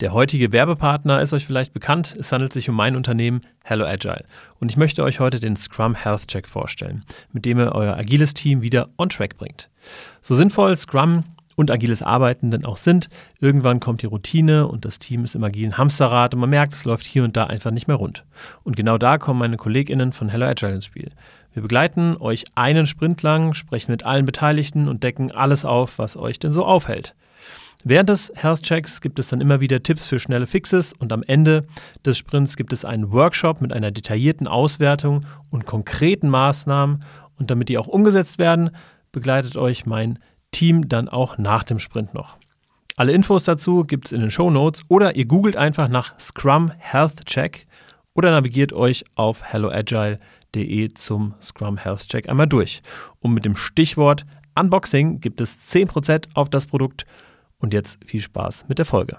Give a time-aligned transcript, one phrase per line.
[0.00, 2.14] Der heutige Werbepartner ist euch vielleicht bekannt.
[2.20, 4.26] Es handelt sich um mein Unternehmen Hello Agile.
[4.60, 8.34] Und ich möchte euch heute den Scrum Health Check vorstellen, mit dem ihr euer agiles
[8.34, 9.70] Team wieder on track bringt.
[10.20, 11.20] So sinnvoll Scrum
[11.56, 13.08] und agiles Arbeiten denn auch sind,
[13.40, 16.84] irgendwann kommt die Routine und das Team ist im agilen Hamsterrad und man merkt, es
[16.84, 18.26] läuft hier und da einfach nicht mehr rund.
[18.64, 21.08] Und genau da kommen meine KollegInnen von Hello Agile ins Spiel.
[21.54, 26.18] Wir begleiten euch einen Sprint lang, sprechen mit allen Beteiligten und decken alles auf, was
[26.18, 27.14] euch denn so aufhält.
[27.88, 31.22] Während des Health Checks gibt es dann immer wieder Tipps für schnelle Fixes und am
[31.22, 31.68] Ende
[32.04, 35.20] des Sprints gibt es einen Workshop mit einer detaillierten Auswertung
[35.50, 37.04] und konkreten Maßnahmen
[37.38, 38.70] und damit die auch umgesetzt werden,
[39.12, 40.18] begleitet euch mein
[40.50, 42.38] Team dann auch nach dem Sprint noch.
[42.96, 46.72] Alle Infos dazu gibt es in den Show Notes oder ihr googelt einfach nach Scrum
[46.78, 47.68] Health Check
[48.14, 52.82] oder navigiert euch auf helloagile.de zum Scrum Health Check einmal durch.
[53.20, 54.26] Und mit dem Stichwort
[54.58, 57.06] Unboxing gibt es 10% auf das Produkt
[57.66, 59.18] und jetzt viel Spaß mit der Folge.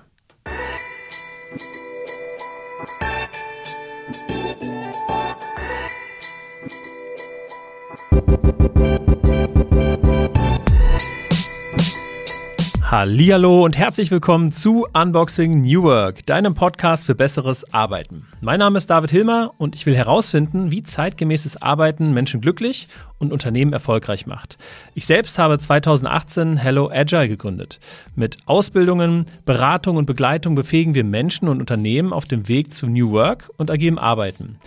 [12.90, 18.26] Hallo und herzlich willkommen zu Unboxing New Work, deinem Podcast für besseres Arbeiten.
[18.40, 22.88] Mein Name ist David Hilmer und ich will herausfinden, wie zeitgemäßes Arbeiten Menschen glücklich
[23.20, 24.58] und Unternehmen erfolgreich macht.
[24.94, 27.80] Ich selbst habe 2018 Hello Agile gegründet.
[28.16, 33.12] Mit Ausbildungen, Beratung und Begleitung befähigen wir Menschen und Unternehmen auf dem Weg zu New
[33.12, 34.58] Work und agilem Arbeiten.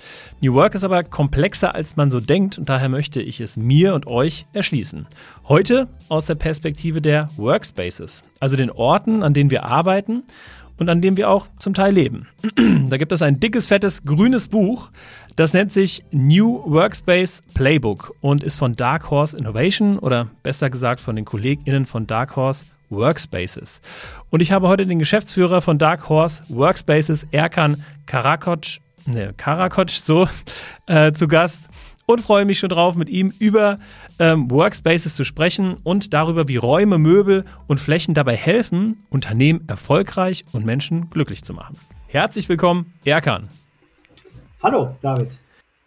[0.40, 3.94] New Work ist aber komplexer, als man so denkt und daher möchte ich es mir
[3.94, 5.06] und euch erschließen.
[5.48, 10.22] Heute aus der Perspektive der Workspaces, also den Orten, an denen wir arbeiten
[10.80, 12.26] und an denen wir auch zum Teil leben.
[12.88, 14.90] da gibt es ein dickes, fettes, grünes Buch,
[15.36, 21.00] das nennt sich New Workspace Playbook und ist von Dark Horse Innovation oder besser gesagt
[21.00, 23.80] von den KollegInnen von Dark Horse Workspaces.
[24.30, 30.28] Und ich habe heute den Geschäftsführer von Dark Horse Workspaces, Erkan Karakoc, ne, Karakoc, so,
[30.86, 31.68] äh, zu Gast
[32.12, 33.78] und freue mich schon drauf, mit ihm über
[34.18, 40.44] ähm, Workspaces zu sprechen und darüber, wie Räume, Möbel und Flächen dabei helfen, Unternehmen erfolgreich
[40.52, 41.76] und Menschen glücklich zu machen.
[42.08, 43.48] Herzlich willkommen, Erkan.
[44.62, 45.38] Hallo, David.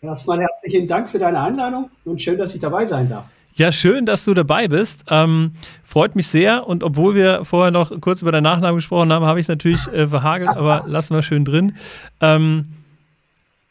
[0.01, 3.25] Erstmal herzlichen Dank für deine Einladung und schön, dass ich dabei sein darf.
[3.55, 5.05] Ja, schön, dass du dabei bist.
[5.09, 5.51] Ähm,
[5.83, 6.67] freut mich sehr.
[6.67, 9.87] Und obwohl wir vorher noch kurz über deinen Nachnamen gesprochen haben, habe ich es natürlich
[9.89, 11.75] äh, verhagelt, aber lassen wir schön drin.
[12.19, 12.65] Ähm,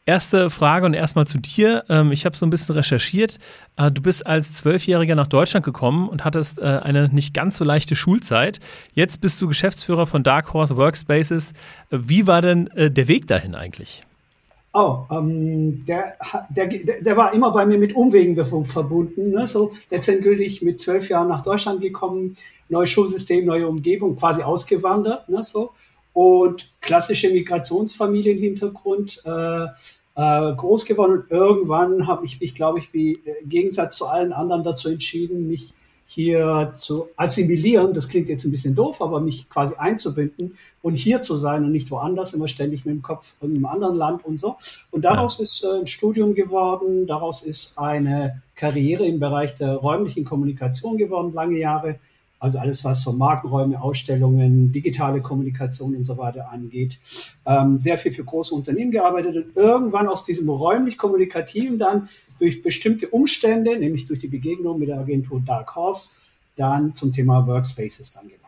[0.04, 1.84] Erste Frage und erstmal zu dir.
[1.88, 3.38] Ähm, ich habe so ein bisschen recherchiert.
[3.76, 7.64] Äh, du bist als Zwölfjähriger nach Deutschland gekommen und hattest äh, eine nicht ganz so
[7.64, 8.58] leichte Schulzeit.
[8.94, 11.52] Jetzt bist du Geschäftsführer von Dark Horse Workspaces.
[11.90, 14.02] Äh, wie war denn der Weg dahin eigentlich?
[14.74, 16.14] Oh, ähm, der,
[16.48, 18.34] der, der war immer bei mir mit Umwegen
[18.64, 19.30] verbunden.
[19.30, 19.46] Ne?
[19.46, 22.36] So letztendlich mit zwölf Jahren nach Deutschland gekommen,
[22.68, 25.28] neues Schulsystem, neue Umgebung, quasi ausgewandert.
[25.28, 25.44] Ne?
[25.44, 25.70] So
[26.12, 29.66] und klassische Migrationsfamilienhintergrund äh,
[30.14, 31.22] äh, groß geworden.
[31.22, 34.88] Und irgendwann habe ich mich, glaube ich, wie äh, im Gegensatz zu allen anderen dazu
[34.88, 35.72] entschieden, mich
[36.04, 37.94] hier zu assimilieren.
[37.94, 41.72] Das klingt jetzt ein bisschen doof, aber mich quasi einzubinden und hier zu sein und
[41.72, 44.56] nicht woanders, immer ständig mit dem Kopf in einem anderen Land und so.
[44.90, 45.44] Und daraus ja.
[45.44, 51.32] ist äh, ein Studium geworden, daraus ist eine Karriere im Bereich der räumlichen Kommunikation geworden,
[51.32, 51.98] lange Jahre
[52.42, 56.98] also alles, was so Markenräume, Ausstellungen, digitale Kommunikation und so weiter angeht.
[57.46, 62.08] Ähm, sehr viel für große Unternehmen gearbeitet und irgendwann aus diesem räumlich-kommunikativen dann
[62.40, 66.10] durch bestimmte Umstände, nämlich durch die Begegnung mit der Agentur Dark Horse,
[66.56, 68.42] dann zum Thema Workspaces dann gelangt.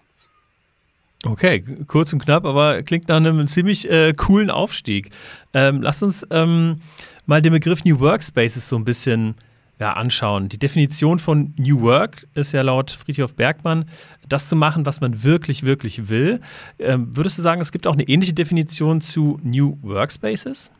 [1.24, 5.10] Okay, kurz und knapp, aber klingt nach einem ziemlich äh, coolen Aufstieg.
[5.54, 6.80] Ähm, lasst uns ähm,
[7.26, 9.36] mal den Begriff New Workspaces so ein bisschen
[9.80, 10.48] ja, anschauen.
[10.48, 13.86] Die Definition von New Work ist ja laut Friedhof Bergmann,
[14.28, 16.40] das zu machen, was man wirklich, wirklich will.
[16.78, 20.70] Ähm, würdest du sagen, es gibt auch eine ähnliche Definition zu New Workspaces?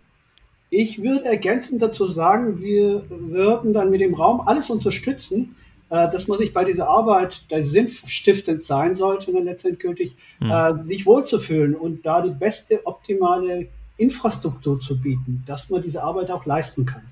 [0.71, 5.56] Ich würde ergänzend dazu sagen, wir würden dann mit dem Raum alles unterstützen,
[5.91, 10.50] äh, dass man sich bei dieser Arbeit, der sinnstiftend sein sollte, dann letztendlich hm.
[10.50, 16.31] äh, sich wohlzufühlen und da die beste, optimale Infrastruktur zu bieten, dass man diese Arbeit
[16.31, 17.02] auch leisten kann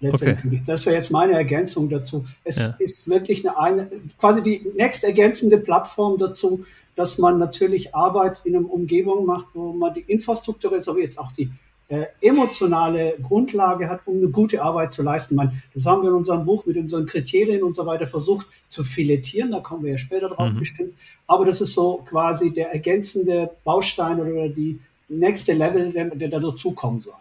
[0.00, 0.60] letztendlich.
[0.60, 0.62] Okay.
[0.66, 2.24] Das wäre jetzt meine Ergänzung dazu.
[2.44, 2.74] Es ja.
[2.78, 6.64] ist wirklich eine, eine, quasi die nächst ergänzende Plattform dazu,
[6.96, 11.32] dass man natürlich Arbeit in einer Umgebung macht, wo man die Infrastruktur, sowie jetzt auch
[11.32, 11.50] die
[11.88, 15.36] äh, emotionale Grundlage hat, um eine gute Arbeit zu leisten.
[15.36, 18.84] Man, das haben wir in unserem Buch mit unseren Kriterien und so weiter versucht zu
[18.84, 20.58] filettieren, da kommen wir ja später drauf mhm.
[20.58, 20.94] bestimmt.
[21.26, 26.40] Aber das ist so quasi der ergänzende Baustein oder die nächste Level, der, der da
[26.40, 27.14] dazukommen soll.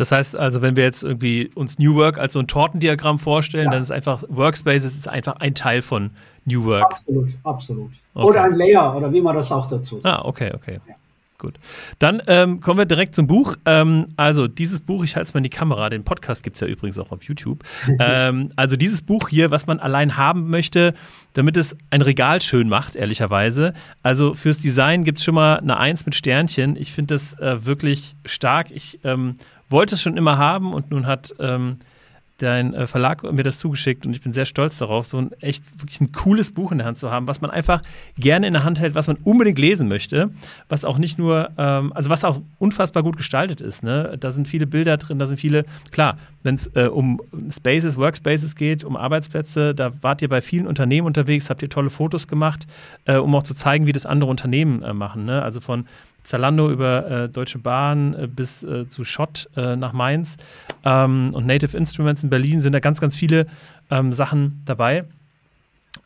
[0.00, 3.66] Das heißt also, wenn wir jetzt irgendwie uns New Work als so ein Tortendiagramm vorstellen,
[3.66, 3.72] Ja.
[3.72, 6.10] dann ist einfach Workspaces ist einfach ein Teil von
[6.46, 6.84] New Work.
[6.92, 7.90] Absolut, absolut.
[8.14, 8.26] Okay.
[8.26, 10.06] Oder ein Layer oder wie man das auch dazu sagt.
[10.06, 10.80] Ah, okay, okay.
[10.88, 10.94] Ja.
[11.40, 11.54] Gut.
[11.98, 13.56] Dann ähm, kommen wir direkt zum Buch.
[13.64, 16.60] Ähm, also dieses Buch, ich halte es mal in die Kamera, den Podcast gibt es
[16.60, 17.64] ja übrigens auch auf YouTube.
[17.98, 20.92] ähm, also dieses Buch hier, was man allein haben möchte,
[21.32, 23.72] damit es ein Regal schön macht, ehrlicherweise.
[24.02, 26.76] Also fürs Design gibt es schon mal eine Eins mit Sternchen.
[26.76, 28.70] Ich finde das äh, wirklich stark.
[28.70, 29.36] Ich ähm,
[29.70, 31.78] wollte es schon immer haben und nun hat ähm,
[32.42, 35.80] dein äh, Verlag mir das zugeschickt und ich bin sehr stolz darauf, so ein echt
[35.80, 37.82] wirklich ein cooles Buch in der Hand zu haben, was man einfach
[38.18, 40.30] gerne in der Hand hält, was man unbedingt lesen möchte,
[40.68, 43.82] was auch nicht nur, ähm, also was auch unfassbar gut gestaltet ist.
[43.82, 44.16] Ne?
[44.18, 47.20] Da sind viele Bilder drin, da sind viele, klar, wenn es äh, um
[47.50, 51.90] Spaces, Workspaces geht, um Arbeitsplätze, da wart ihr bei vielen Unternehmen unterwegs, habt ihr tolle
[51.90, 52.66] Fotos gemacht,
[53.04, 55.24] äh, um auch zu zeigen, wie das andere Unternehmen äh, machen.
[55.24, 55.42] Ne?
[55.42, 55.86] Also von
[56.24, 60.36] Zalando über äh, Deutsche Bahn äh, bis äh, zu Schott äh, nach Mainz
[60.84, 63.46] ähm, und Native Instruments in Berlin sind da ganz, ganz viele
[63.90, 65.04] ähm, Sachen dabei.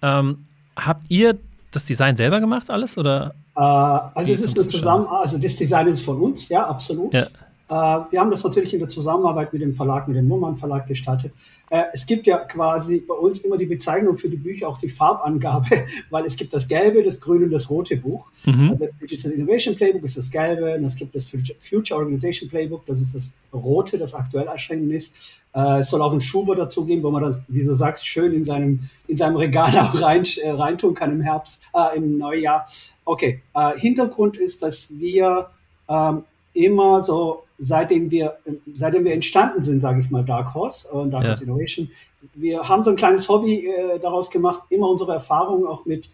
[0.03, 0.47] Ähm,
[0.77, 1.39] habt ihr
[1.71, 2.97] das Design selber gemacht, alles?
[2.97, 3.35] Oder?
[3.57, 7.13] Äh, also es ist eine Zusammen also das Design ist von uns, ja, absolut.
[7.13, 7.27] Ja.
[7.69, 10.87] Äh, wir haben das natürlich in der Zusammenarbeit mit dem Verlag, mit dem Nummern Verlag
[10.87, 11.33] gestaltet.
[11.71, 14.89] Äh, es gibt ja quasi bei uns immer die Bezeichnung für die Bücher, auch die
[14.89, 18.27] Farbangabe, weil es gibt das gelbe, das grüne und das rote Buch.
[18.45, 18.77] Mhm.
[18.79, 21.25] Das Digital Innovation Playbook ist das gelbe und es gibt das
[21.61, 25.41] Future Organization Playbook, das ist das rote, das aktuell erschienen ist.
[25.55, 28.35] Äh, es soll auch einen Schuber dazu geben, wo man dann, wie du sagst, schön
[28.35, 32.67] in seinem, in seinem Regal auch rein, äh, reintun kann im Herbst, äh, im Neujahr.
[33.07, 35.49] Okay, äh, Hintergrund ist, dass wir
[35.89, 38.37] ähm, immer so, seitdem wir,
[38.75, 41.31] seitdem wir entstanden sind, sage ich mal, Dark Horse und Dark Ja.
[41.31, 41.91] Horse Innovation,
[42.35, 46.09] wir haben so ein kleines Hobby äh, daraus gemacht, immer unsere Erfahrungen auch mit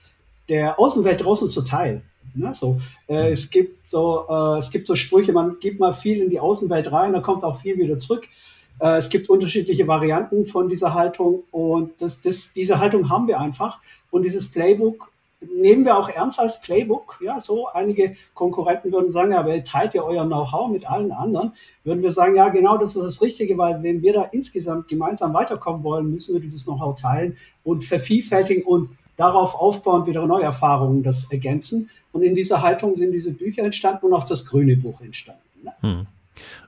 [0.48, 2.02] der Außenwelt draußen zu teilen.
[2.34, 2.52] Ne?
[2.54, 6.30] So, äh, es gibt so, äh, es gibt so Sprüche, man gibt mal viel in
[6.30, 8.28] die Außenwelt rein, da kommt auch viel wieder zurück.
[8.80, 13.40] Äh, es gibt unterschiedliche Varianten von dieser Haltung und das, das, diese Haltung haben wir
[13.40, 13.80] einfach.
[14.10, 15.10] Und dieses Playbook
[15.40, 17.18] nehmen wir auch ernst als Playbook.
[17.22, 21.12] Ja, so einige Konkurrenten würden sagen, ja, aber ihr teilt ja euer Know-how mit allen
[21.12, 21.52] anderen.
[21.84, 25.32] Würden wir sagen, ja, genau, das ist das Richtige, weil wenn wir da insgesamt gemeinsam
[25.34, 31.02] weiterkommen wollen, müssen wir dieses Know-how teilen und vervielfältigen und darauf aufbauend wieder neue Erfahrungen
[31.02, 31.90] das ergänzen.
[32.12, 35.42] Und in dieser Haltung sind diese Bücher entstanden und auch das grüne Buch entstanden.
[35.62, 35.72] Ne?
[35.80, 36.06] Hm.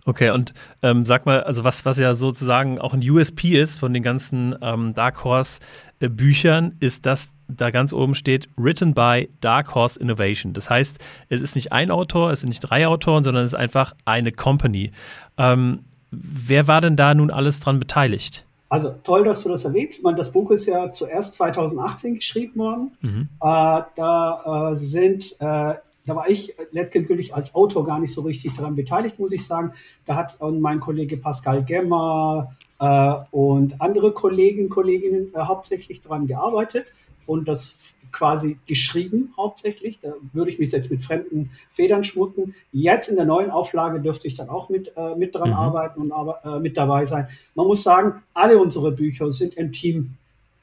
[0.05, 3.94] Okay, und ähm, sag mal, also was, was ja sozusagen auch ein USP ist von
[3.94, 5.61] den ganzen ähm, Dark Horse
[6.00, 10.53] äh, Büchern, ist, dass da ganz oben steht, written by Dark Horse Innovation.
[10.53, 10.99] Das heißt,
[11.29, 14.32] es ist nicht ein Autor, es sind nicht drei Autoren, sondern es ist einfach eine
[14.32, 14.91] Company.
[15.38, 18.44] Ähm, wer war denn da nun alles dran beteiligt?
[18.69, 20.03] Also toll, dass du das erwähnst.
[20.03, 22.97] Man, das Buch ist ja zuerst 2018 geschrieben worden.
[23.03, 23.29] Mhm.
[23.43, 25.75] Äh, da äh, sind, äh,
[26.06, 29.72] da war ich letztendlich als Autor gar nicht so richtig daran beteiligt, muss ich sagen.
[30.06, 36.87] Da hat mein Kollege Pascal Gemmer äh, und andere Kollegen, Kolleginnen äh, hauptsächlich daran gearbeitet
[37.26, 39.99] und das quasi geschrieben hauptsächlich.
[40.00, 42.54] Da würde ich mich jetzt mit fremden Federn schmucken.
[42.72, 45.56] Jetzt in der neuen Auflage dürfte ich dann auch mit, äh, mit dran Mhm.
[45.56, 47.28] arbeiten und aber, äh, mit dabei sein.
[47.54, 50.14] Man muss sagen, alle unsere Bücher sind ein Team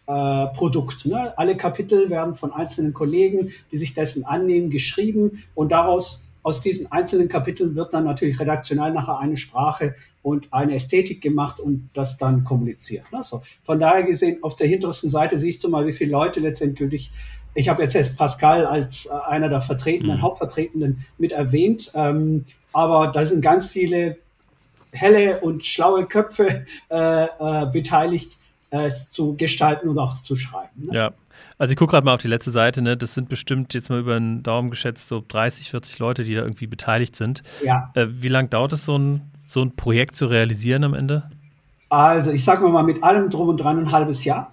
[0.10, 1.06] äh, Produkt.
[1.06, 1.38] Ne?
[1.38, 6.92] Alle Kapitel werden von einzelnen Kollegen, die sich dessen annehmen, geschrieben und daraus aus diesen
[6.92, 12.18] einzelnen Kapiteln wird dann natürlich redaktionell nachher eine Sprache und eine Ästhetik gemacht und das
[12.18, 13.12] dann kommuniziert.
[13.12, 13.22] Ne?
[13.22, 17.12] So, von daher gesehen, auf der hintersten Seite siehst du mal, wie viele Leute letztendlich,
[17.54, 20.22] ich habe jetzt erst Pascal als äh, einer der Vertretenden, Mhm.
[20.24, 24.18] Hauptvertretenden mit erwähnt, ähm, aber da sind ganz viele
[24.92, 28.40] helle und schlaue Köpfe äh, äh, beteiligt,
[28.72, 30.86] es zu gestalten und auch zu schreiben.
[30.86, 30.94] Ne?
[30.94, 31.12] Ja,
[31.58, 32.96] also ich gucke gerade mal auf die letzte Seite, ne?
[32.98, 36.42] das sind bestimmt jetzt mal über den Daumen geschätzt so 30, 40 Leute, die da
[36.42, 37.44] irgendwie beteiligt sind.
[37.64, 41.30] Ja, Äh, wie lange dauert es, so ein, so ein Projekt zu realisieren am Ende?
[41.92, 44.52] also ich sage mal mit allem drum und dran ein halbes Jahr.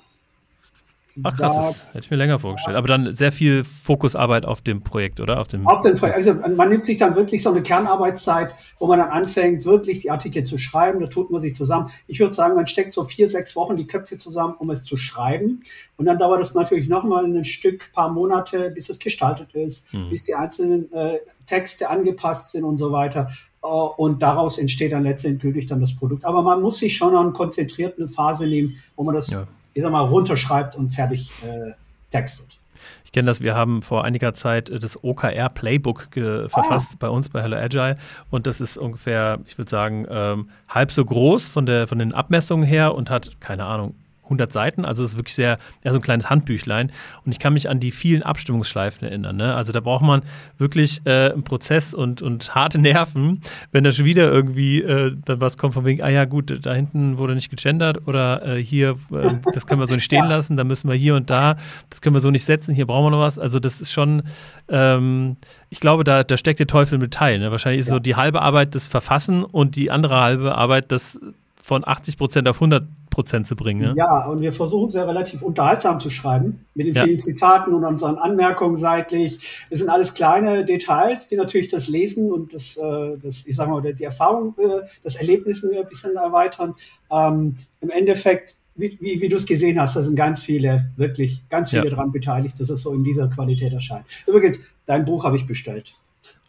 [1.23, 2.77] Ach krass, Da- das hätte ich mir länger vorgestellt.
[2.77, 5.41] Aber dann sehr viel Fokusarbeit auf dem Projekt, oder?
[5.41, 6.17] Auf dem Auf den Projekt.
[6.17, 10.11] Also man nimmt sich dann wirklich so eine Kernarbeitszeit, wo man dann anfängt, wirklich die
[10.11, 11.01] Artikel zu schreiben.
[11.01, 11.91] Da tut man sich zusammen.
[12.07, 14.97] Ich würde sagen, man steckt so vier, sechs Wochen die Köpfe zusammen, um es zu
[14.97, 15.63] schreiben.
[15.97, 20.11] Und dann dauert es natürlich nochmal ein Stück, paar Monate, bis es gestaltet ist, Hm.
[20.11, 23.29] bis die einzelnen äh, Texte angepasst sind und so weiter.
[23.63, 26.25] Äh, Und daraus entsteht dann letztendlich dann das Produkt.
[26.25, 29.47] Aber man muss sich schon an konzentriert eine Phase nehmen, wo man das, Ja.
[29.77, 31.73] Ich sag mal, runterschreibt und fertig äh,
[32.11, 32.59] textet.
[33.05, 37.09] Ich kenne das, wir haben vor einiger Zeit äh, das OKR Playbook ge- verfasst bei
[37.11, 37.97] uns bei Hello Agile
[38.31, 42.15] und das ist ungefähr, ich würde sagen, ähm, halb so groß von, der, von den
[42.15, 43.95] Abmessungen her und hat, keine Ahnung,
[44.27, 46.93] 100 Seiten, also es ist wirklich sehr, ja, so ein kleines Handbüchlein.
[47.25, 49.37] Und ich kann mich an die vielen Abstimmungsschleifen erinnern.
[49.37, 49.55] Ne?
[49.55, 50.23] Also da braucht man
[50.59, 53.41] wirklich äh, einen Prozess und, und harte Nerven,
[53.73, 56.75] wenn da schon wieder irgendwie äh, dann was kommt von wegen, ah ja gut, da
[56.75, 60.57] hinten wurde nicht gegendert oder äh, hier, äh, das können wir so nicht stehen lassen,
[60.57, 61.57] da müssen wir hier und da,
[61.91, 63.39] das können wir so nicht setzen, hier brauchen wir noch was.
[63.39, 64.23] Also das ist schon,
[64.69, 65.37] ähm,
[65.71, 67.39] ich glaube, da, da steckt der Teufel mit Teil.
[67.39, 67.51] Ne?
[67.51, 67.95] Wahrscheinlich ist ja.
[67.95, 71.21] so die halbe Arbeit das Verfassen und die andere halbe Arbeit das
[71.67, 73.81] von 80 Prozent auf 100 Prozent zu bringen.
[73.81, 73.95] Ne?
[73.97, 77.03] Ja, und wir versuchen es ja relativ unterhaltsam zu schreiben, mit den ja.
[77.03, 79.65] vielen Zitaten und unseren Anmerkungen seitlich.
[79.69, 83.69] Es sind alles kleine Details, die natürlich das Lesen und das, äh, das ich sag
[83.69, 86.77] mal, die Erfahrung, äh, das Erlebnis ein bisschen erweitern.
[87.11, 91.43] Ähm, Im Endeffekt wie, wie, wie du es gesehen hast, da sind ganz viele, wirklich
[91.49, 91.91] ganz viele ja.
[91.91, 94.05] daran beteiligt, dass es so in dieser Qualität erscheint.
[94.27, 95.97] Übrigens, dein Buch habe ich bestellt.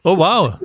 [0.04, 0.56] Oh wow.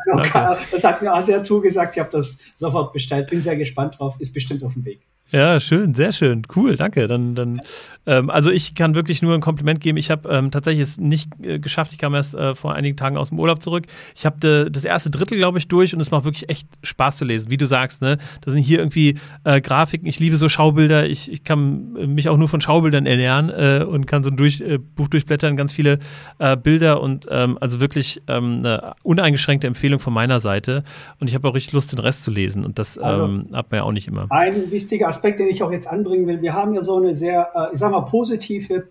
[0.71, 1.97] Das hat mir auch sehr zugesagt.
[1.97, 3.31] Ich habe das sofort bestellt.
[3.31, 4.17] Bin sehr gespannt drauf.
[4.21, 5.07] Ist bestimmt auf dem Weg.
[5.33, 7.09] Ja, schön, sehr schön, cool, danke.
[7.09, 7.63] Dann, dann,
[8.05, 9.97] ähm, also ich kann wirklich nur ein Kompliment geben.
[9.97, 11.93] Ich habe ähm, tatsächlich es nicht äh, geschafft.
[11.93, 13.87] Ich kam erst äh, vor einigen Tagen aus dem Urlaub zurück.
[14.15, 17.25] Ich habe das erste Drittel, glaube ich, durch und es macht wirklich echt Spaß zu
[17.25, 17.51] lesen.
[17.51, 20.07] Wie du sagst, ne, da sind hier irgendwie äh, Grafiken.
[20.07, 21.07] Ich liebe so Schaubilder.
[21.07, 24.61] Ich, ich kann mich auch nur von Schaubildern ernähren äh, und kann so ein durch,
[24.61, 25.99] äh, Buch durchblättern, ganz viele
[26.41, 30.85] äh, Bilder und ähm, also wirklich ähm, eine uneingeschränkte Empfehlung von meiner Seite.
[31.21, 32.67] Und ich habe auch richtig Lust, den Rest zu lesen.
[32.67, 34.27] Und das also, ähm, hat man ja auch nicht immer.
[34.29, 36.43] Ein wichtiger Aspekt Aspekt, den ich auch jetzt anbringen will.
[36.43, 38.89] Wir haben ja so eine sehr, äh, ich sag mal, positive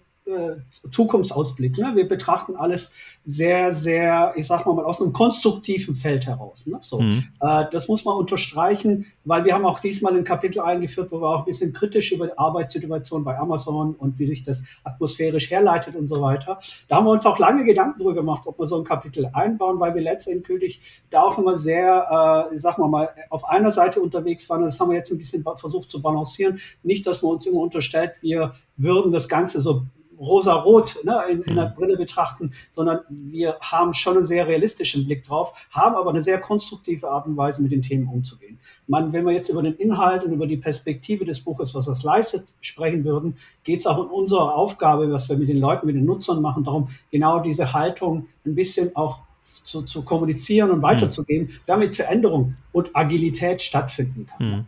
[0.91, 1.77] Zukunftsausblick.
[1.77, 1.91] Ne?
[1.95, 2.93] Wir betrachten alles
[3.25, 6.65] sehr, sehr, ich sag mal, mal aus einem konstruktiven Feld heraus.
[6.67, 6.77] Ne?
[6.81, 7.23] So, mhm.
[7.39, 11.29] äh, das muss man unterstreichen, weil wir haben auch diesmal ein Kapitel eingeführt, wo wir
[11.29, 15.95] auch ein bisschen kritisch über die Arbeitssituation bei Amazon und wie sich das atmosphärisch herleitet
[15.95, 16.59] und so weiter.
[16.87, 19.79] Da haben wir uns auch lange Gedanken drüber gemacht, ob wir so ein Kapitel einbauen,
[19.79, 24.01] weil wir letztendlich da auch immer sehr, äh, ich sag mal mal, auf einer Seite
[24.01, 24.63] unterwegs waren.
[24.63, 26.59] Das haben wir jetzt ein bisschen versucht zu balancieren.
[26.83, 29.83] Nicht, dass man uns immer unterstellt, wir würden das Ganze so
[30.21, 31.71] rosa-rot ne, in, in der.
[31.71, 36.39] Brille betrachten, sondern wir haben schon einen sehr realistischen Blick drauf, haben aber eine sehr
[36.39, 38.59] konstruktive Art und Weise, mit den Themen umzugehen.
[38.87, 42.03] Man, wenn wir jetzt über den Inhalt und über die Perspektive des Buches, was das
[42.03, 45.95] leistet, sprechen würden, geht es auch in unserer Aufgabe, was wir mit den Leuten, mit
[45.95, 51.47] den Nutzern machen, darum, genau diese Haltung ein bisschen auch zu, zu kommunizieren und weiterzugeben,
[51.47, 51.53] mhm.
[51.65, 54.49] damit Veränderung und Agilität stattfinden kann.
[54.49, 54.65] Mhm.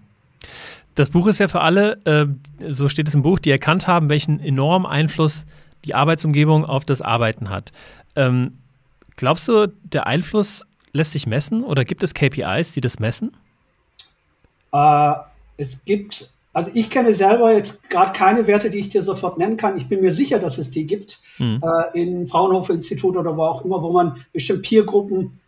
[0.95, 4.09] Das Buch ist ja für alle, äh, so steht es im Buch, die erkannt haben,
[4.09, 5.45] welchen enormen Einfluss
[5.85, 7.71] die Arbeitsumgebung auf das Arbeiten hat.
[8.15, 8.59] Ähm,
[9.15, 13.35] glaubst du, der Einfluss lässt sich messen oder gibt es KPIs, die das messen?
[14.71, 15.13] Äh,
[15.57, 19.57] es gibt, also ich kenne selber jetzt gerade keine Werte, die ich dir sofort nennen
[19.57, 19.77] kann.
[19.77, 21.61] Ich bin mir sicher, dass es die gibt mhm.
[21.63, 25.39] äh, in Fraunhofer Institut oder wo auch immer, wo man bestimmt Peergruppen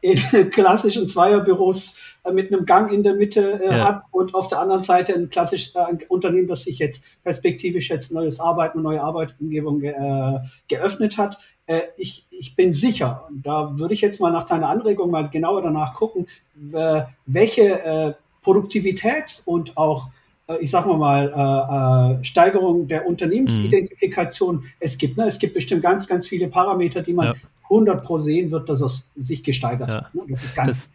[0.00, 0.16] in
[0.50, 3.84] klassischen Zweierbüros äh, mit einem Gang in der Mitte äh, ja.
[3.84, 8.12] hat und auf der anderen Seite ein klassisches äh, Unternehmen, das sich jetzt perspektivisch jetzt
[8.12, 11.38] neues Arbeiten und neue Arbeitsumgebung ge äh, geöffnet hat.
[11.66, 15.28] Äh, ich, ich bin sicher, und da würde ich jetzt mal nach deiner Anregung mal
[15.30, 16.26] genauer danach gucken,
[17.26, 20.08] welche Produktivitäts- und auch
[20.60, 24.64] ich sag mal mal, äh, Steigerung der Unternehmensidentifikation mhm.
[24.80, 25.16] es gibt.
[25.16, 25.24] Ne?
[25.26, 27.34] Es gibt bestimmt ganz, ganz viele Parameter, die man ja.
[27.64, 29.96] 100 pro sehen wird, dass es sich gesteigert ja.
[29.96, 30.14] hat.
[30.14, 30.22] Ne?
[30.28, 30.90] Das ist ganz.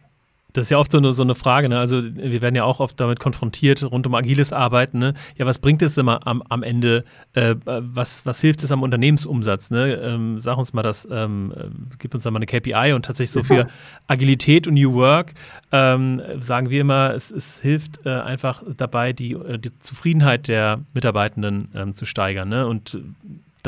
[0.54, 1.78] Das, ist ja oft so eine, so eine Frage, ne?
[1.78, 5.14] Also wir werden ja auch oft damit konfrontiert, rund um agiles Arbeiten, ne?
[5.36, 7.04] Ja, was bringt es immer am, am Ende?
[7.34, 9.70] Äh, was, was hilft es am Unternehmensumsatz?
[9.70, 9.94] Ne?
[10.02, 11.66] Ähm, sag uns mal das, ähm, äh,
[11.98, 13.68] gib uns da mal eine KPI und tatsächlich so für
[14.08, 15.34] Agilität und New Work
[15.70, 20.80] ähm, sagen wir immer, es, es hilft äh, einfach dabei, die, äh, die Zufriedenheit der
[20.94, 22.48] Mitarbeitenden ähm, zu steigern.
[22.48, 22.66] Ne?
[22.66, 22.98] Und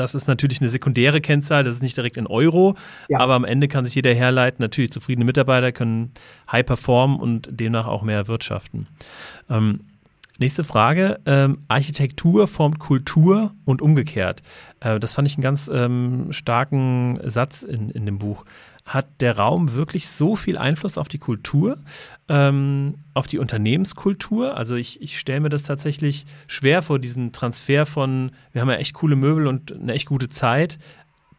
[0.01, 2.75] das ist natürlich eine sekundäre Kennzahl, das ist nicht direkt in Euro,
[3.07, 3.19] ja.
[3.19, 4.61] aber am Ende kann sich jeder herleiten.
[4.61, 6.11] Natürlich, zufriedene Mitarbeiter können
[6.51, 8.87] high performen und demnach auch mehr wirtschaften.
[9.49, 9.81] Ähm,
[10.39, 14.41] nächste Frage: ähm, Architektur formt Kultur und umgekehrt.
[14.79, 18.45] Äh, das fand ich einen ganz ähm, starken Satz in, in dem Buch
[18.85, 21.77] hat der Raum wirklich so viel Einfluss auf die Kultur,
[22.27, 24.57] ähm, auf die Unternehmenskultur?
[24.57, 28.75] Also ich, ich stelle mir das tatsächlich schwer vor, diesen Transfer von, wir haben ja
[28.75, 30.79] echt coole Möbel und eine echt gute Zeit,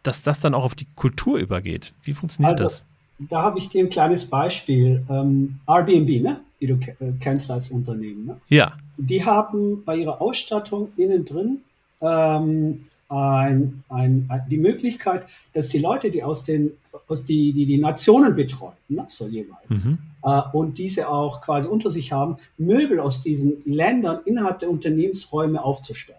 [0.03, 1.93] dass das dann auch auf die Kultur übergeht.
[2.03, 2.85] Wie funktioniert also, das?
[3.31, 5.05] Da habe ich dir ein kleines Beispiel.
[5.09, 6.41] Ähm, Airbnb, ne?
[6.61, 8.27] die du äh, kennst als Unternehmen.
[8.27, 8.37] Ne?
[8.49, 8.73] Ja.
[8.97, 11.59] Die haben bei ihrer Ausstattung innen drin
[12.01, 16.73] ähm, ein, ein, die Möglichkeit, dass die Leute, die aus den,
[17.09, 19.99] aus die, die, die Nationen betreuen, ne, so jeweils, mhm.
[20.25, 25.63] äh, und diese auch quasi unter sich haben, Möbel aus diesen Ländern innerhalb der Unternehmensräume
[25.63, 26.19] aufzustellen.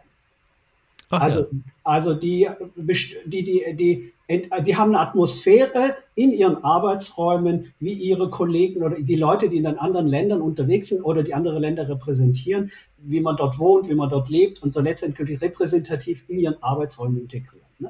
[1.10, 1.48] Ach, also, ja.
[1.84, 2.50] also die,
[3.26, 9.16] die, die, die die haben eine Atmosphäre in ihren Arbeitsräumen, wie ihre Kollegen oder die
[9.16, 13.36] Leute, die in den anderen Ländern unterwegs sind oder die andere Länder repräsentieren, wie man
[13.36, 17.64] dort wohnt, wie man dort lebt und so letztendlich repräsentativ in ihren Arbeitsräumen integrieren.
[17.80, 17.90] Ne?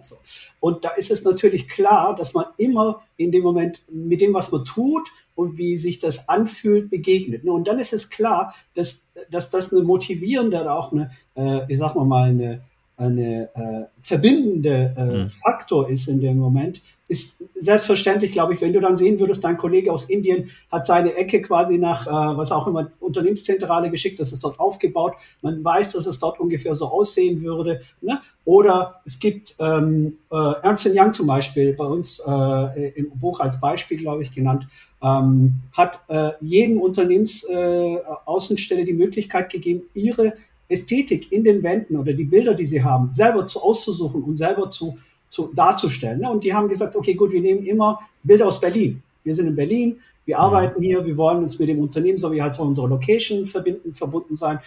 [0.59, 4.51] Und da ist es natürlich klar, dass man immer in dem Moment mit dem, was
[4.51, 7.43] man tut und wie sich das anfühlt, begegnet.
[7.43, 7.51] Ne?
[7.51, 11.77] Und dann ist es klar, dass, dass das eine motivierende oder auch eine, äh, ich
[11.77, 12.63] sag mal, eine
[12.97, 15.29] eine äh, verbindende äh, mhm.
[15.29, 19.57] Faktor ist in dem Moment, ist selbstverständlich, glaube ich, wenn du dann sehen würdest, dein
[19.57, 24.31] Kollege aus Indien hat seine Ecke quasi nach, äh, was auch immer, Unternehmenszentrale geschickt, das
[24.31, 25.13] ist dort aufgebaut.
[25.41, 27.81] Man weiß, dass es dort ungefähr so aussehen würde.
[28.01, 28.21] Ne?
[28.45, 33.59] Oder es gibt ähm, äh, Ernst Young zum Beispiel, bei uns äh, im Buch als
[33.59, 34.67] Beispiel, glaube ich, genannt,
[35.03, 40.33] ähm, hat äh, jedem Unternehmensaußenstelle äh, die Möglichkeit gegeben, ihre
[40.69, 44.69] Ästhetik in den Wänden oder die Bilder, die sie haben, selber zu auszusuchen und selber
[44.69, 44.97] zu,
[45.29, 46.21] zu darzustellen.
[46.21, 46.29] Ne?
[46.29, 49.01] Und die haben gesagt, okay, gut, wir nehmen immer Bilder aus Berlin.
[49.23, 52.55] Wir sind in Berlin, wir arbeiten hier, wir wollen uns mit dem Unternehmen sowie halt
[52.55, 54.59] zu unserer Location verbinden, verbunden sein.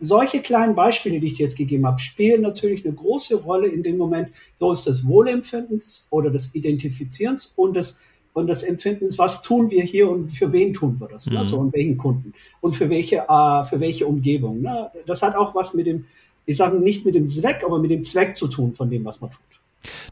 [0.00, 3.82] Solche kleinen Beispiele, die ich dir jetzt gegeben habe, spielen natürlich eine große Rolle in
[3.82, 8.00] dem Moment, so ist des Wohlempfindens oder des Identifizierens und des
[8.38, 11.36] und des Empfindens, was tun wir hier und für wen tun wir das, mhm.
[11.36, 11.44] ne?
[11.44, 14.62] so und welchen Kunden und für welche, äh, für welche Umgebung.
[14.62, 14.90] Ne?
[15.06, 16.06] Das hat auch was mit dem,
[16.46, 19.20] ich sage nicht mit dem Zweck, aber mit dem Zweck zu tun von dem, was
[19.20, 19.40] man tut.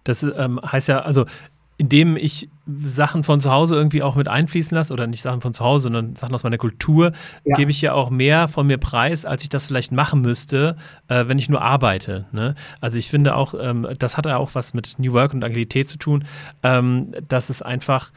[0.05, 1.25] Das ähm, heißt ja, also
[1.79, 2.49] indem ich
[2.85, 5.85] Sachen von zu Hause irgendwie auch mit einfließen lasse, oder nicht Sachen von zu Hause,
[5.85, 7.13] sondern Sachen aus meiner Kultur,
[7.45, 7.55] ja.
[7.55, 10.77] gebe ich ja auch mehr von mir preis, als ich das vielleicht machen müsste,
[11.09, 12.27] äh, wenn ich nur arbeite.
[12.33, 12.55] Ne?
[12.81, 15.89] Also ich finde auch, ähm, das hat ja auch was mit New Work und Agilität
[15.89, 16.25] zu tun,
[16.63, 18.11] ähm, dass es einfach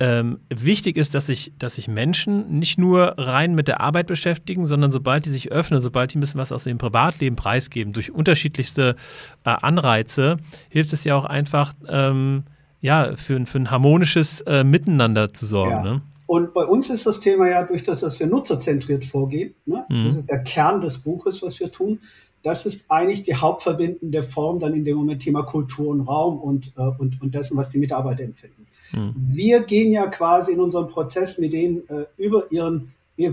[0.00, 4.66] ähm, wichtig ist, dass sich dass sich Menschen nicht nur rein mit der Arbeit beschäftigen,
[4.66, 8.10] sondern sobald die sich öffnen, sobald die ein bisschen was aus ihrem Privatleben preisgeben, durch
[8.10, 8.96] unterschiedlichste
[9.44, 10.38] äh, Anreize,
[10.68, 12.42] hilft es ja auch einfach, ähm,
[12.84, 15.70] ja, für, für ein harmonisches äh, Miteinander zu sorgen.
[15.70, 15.82] Ja.
[15.82, 16.02] Ne?
[16.26, 19.54] Und bei uns ist das Thema ja durch das, dass wir nutzerzentriert vorgehen.
[19.64, 19.86] Ne?
[19.88, 20.04] Mhm.
[20.04, 22.00] Das ist der Kern des Buches, was wir tun.
[22.42, 26.72] Das ist eigentlich die hauptverbindende Form dann in dem Moment Thema Kultur und Raum und,
[26.76, 28.66] äh, und, und dessen, was die Mitarbeiter empfinden.
[28.92, 29.14] Mhm.
[29.16, 33.32] Wir gehen ja quasi in unserem Prozess mit denen äh, über ihren wir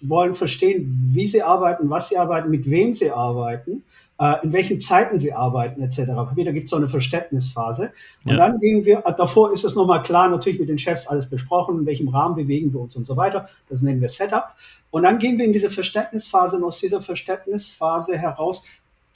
[0.00, 3.82] wollen verstehen, wie sie arbeiten, was sie arbeiten, mit wem sie arbeiten,
[4.42, 6.00] in welchen Zeiten sie arbeiten, etc.
[6.34, 7.92] Wieder gibt es so eine Verständnisphase.
[8.24, 8.36] Und ja.
[8.36, 11.78] dann gehen wir, äh, davor ist es nochmal klar, natürlich mit den Chefs alles besprochen,
[11.78, 13.48] in welchem Rahmen bewegen wir uns und so weiter.
[13.68, 14.54] Das nennen wir Setup.
[14.90, 18.64] Und dann gehen wir in diese Verständnisphase und aus dieser Verständnisphase heraus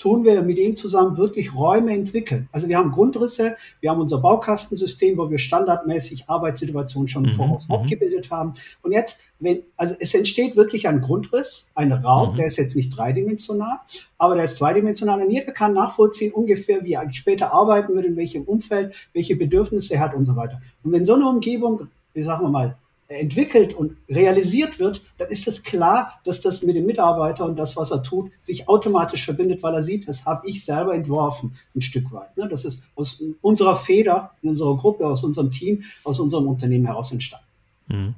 [0.03, 2.49] tun wir mit ihnen zusammen wirklich Räume entwickeln.
[2.51, 7.69] Also wir haben Grundrisse, wir haben unser Baukastensystem, wo wir standardmäßig Arbeitssituationen schon mhm, voraus
[7.69, 7.77] mhm.
[7.77, 8.55] abgebildet haben.
[8.83, 12.37] Und jetzt, wenn, also es entsteht wirklich ein Grundriss, ein Raum, mhm.
[12.37, 13.79] der ist jetzt nicht dreidimensional,
[14.19, 18.17] aber der ist zweidimensional und jeder kann nachvollziehen ungefähr, wie er später arbeiten wird, in
[18.17, 20.61] welchem Umfeld, welche Bedürfnisse er hat und so weiter.
[20.83, 22.77] Und wenn so eine Umgebung, wie sagen wir mal,
[23.21, 27.77] entwickelt und realisiert wird, dann ist es klar, dass das mit dem Mitarbeiter und das,
[27.77, 31.81] was er tut, sich automatisch verbindet, weil er sieht, das habe ich selber entworfen, ein
[31.81, 32.37] Stück weit.
[32.37, 32.49] Ne?
[32.49, 37.13] Das ist aus unserer Feder, in unserer Gruppe, aus unserem Team, aus unserem Unternehmen heraus
[37.13, 37.47] entstanden.
[37.89, 38.15] Mhm.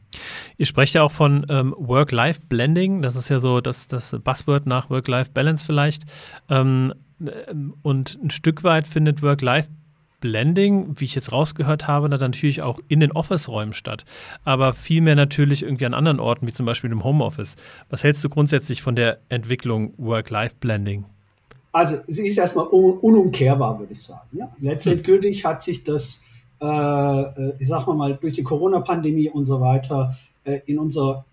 [0.59, 4.90] Ihr sprecht ja auch von ähm, Work-Life-Blending, das ist ja so das, das Buzzword nach
[4.90, 6.04] Work-Life-Balance vielleicht.
[6.48, 6.92] Ähm,
[7.24, 9.84] äh, und ein Stück weit findet Work-Life-Balance
[10.24, 14.06] Blending, wie ich jetzt rausgehört habe, natürlich auch in den Office-Räumen statt,
[14.42, 17.56] aber vielmehr natürlich irgendwie an anderen Orten, wie zum Beispiel im Homeoffice.
[17.90, 21.04] Was hältst du grundsätzlich von der Entwicklung Work-Life-Blending?
[21.72, 24.26] Also sie ist erstmal un unumkehrbar, würde ich sagen.
[24.32, 24.50] Ja?
[24.60, 26.24] Letztendgültig hat sich das,
[26.62, 31.26] äh, äh ich sag mal, durch die Corona-Pandemie und so weiter äh, in unser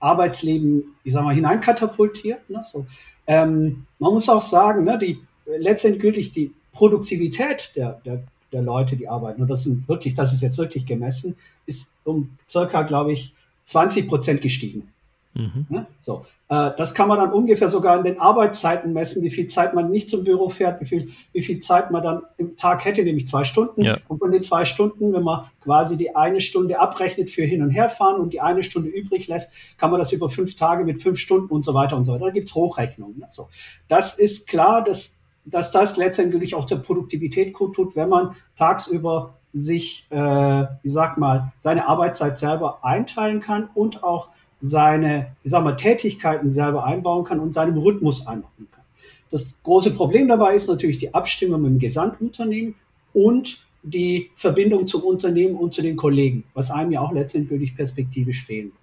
[0.00, 2.50] Arbeitsleben, ich sag mal, hineinkatapultiert.
[2.50, 2.60] Ne?
[2.62, 2.84] So,
[3.26, 8.22] ähm, man muss auch sagen, ne, die letztendgültig die Produktivität der, der
[8.54, 11.36] der Leute, die arbeiten, und das sind wirklich, das ist jetzt wirklich gemessen,
[11.66, 13.34] ist um circa, glaube ich,
[13.66, 14.90] 20 Prozent gestiegen.
[15.34, 15.66] Mhm.
[15.68, 19.48] Ja, so, äh, das kann man dann ungefähr sogar in den Arbeitszeiten messen, wie viel
[19.48, 22.84] Zeit man nicht zum Büro fährt, wie viel, wie viel Zeit man dann im Tag
[22.84, 23.82] hätte, nämlich zwei Stunden.
[23.82, 23.98] Ja.
[24.06, 27.70] Und von den zwei Stunden, wenn man quasi die eine Stunde abrechnet für Hin- und
[27.70, 31.18] Herfahren und die eine Stunde übrig lässt, kann man das über fünf Tage mit fünf
[31.18, 32.26] Stunden und so weiter und so weiter.
[32.26, 33.24] Da gibt es Hochrechnungen.
[33.30, 33.48] So.
[33.88, 39.34] Das ist klar, dass dass das letztendlich auch der Produktivität gut tut, wenn man tagsüber
[39.52, 44.30] sich, äh, wie sag mal, seine Arbeitszeit selber einteilen kann und auch
[44.60, 48.84] seine, ich sag mal, Tätigkeiten selber einbauen kann und seinem Rhythmus einbauen kann.
[49.30, 52.74] Das große Problem dabei ist natürlich die Abstimmung mit dem Gesamtunternehmen
[53.12, 58.42] und die Verbindung zum Unternehmen und zu den Kollegen, was einem ja auch letztendlich perspektivisch
[58.42, 58.74] fehlen wird.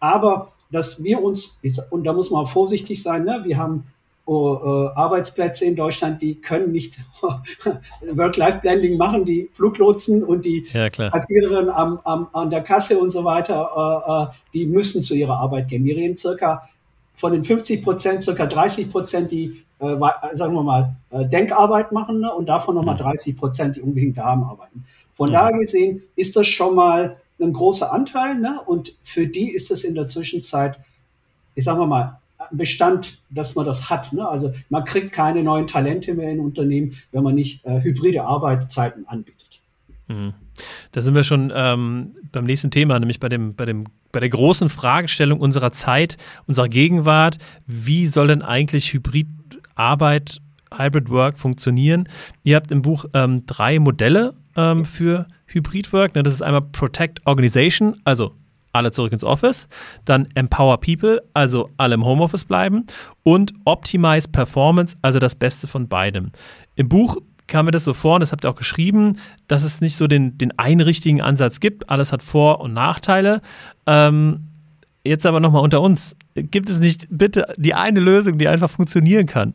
[0.00, 3.84] Aber dass wir uns, und da muss man vorsichtig sein, ne, wir haben
[4.26, 6.98] Arbeitsplätze in Deutschland, die können nicht
[8.12, 10.88] Work-Life-Blending machen, die Fluglotsen und die ja,
[11.74, 15.84] am, am, an der Kasse und so weiter, uh, die müssen zu ihrer Arbeit gehen.
[15.84, 16.68] Wir reden circa
[17.20, 19.96] von den 50 Prozent, circa 30 Prozent, die, äh,
[20.32, 22.32] sagen wir mal, äh, Denkarbeit machen ne?
[22.34, 23.38] und davon nochmal 30 mhm.
[23.38, 24.86] Prozent, die unbedingt daheim arbeiten.
[25.12, 25.34] Von mhm.
[25.34, 28.60] daher gesehen ist das schon mal ein großer Anteil ne?
[28.64, 30.78] und für die ist das in der Zwischenzeit,
[31.54, 32.19] ich sage mal,
[32.52, 34.12] Bestand, dass man das hat.
[34.12, 34.28] Ne?
[34.28, 39.06] Also man kriegt keine neuen Talente mehr in Unternehmen, wenn man nicht äh, hybride Arbeitszeiten
[39.06, 39.60] anbietet.
[40.08, 40.34] Mhm.
[40.92, 44.28] Da sind wir schon ähm, beim nächsten Thema, nämlich bei dem, bei dem bei der
[44.28, 50.40] großen Fragestellung unserer Zeit, unserer Gegenwart, wie soll denn eigentlich Hybridarbeit,
[50.76, 52.08] Hybrid Work funktionieren?
[52.42, 56.14] Ihr habt im Buch ähm, drei Modelle ähm, für Hybrid Work.
[56.14, 58.34] Ne, das ist einmal Protect Organization, also
[58.72, 59.68] alle zurück ins Office,
[60.04, 62.86] dann Empower People, also alle im Homeoffice bleiben
[63.22, 66.32] und Optimize Performance, also das Beste von beidem.
[66.76, 69.80] Im Buch kam mir das so vor, und das habt ihr auch geschrieben, dass es
[69.80, 71.90] nicht so den, den einen richtigen Ansatz gibt.
[71.90, 73.42] Alles hat Vor- und Nachteile.
[73.86, 74.46] Ähm,
[75.04, 76.16] jetzt aber nochmal unter uns.
[76.34, 79.52] Gibt es nicht bitte die eine Lösung, die einfach funktionieren kann?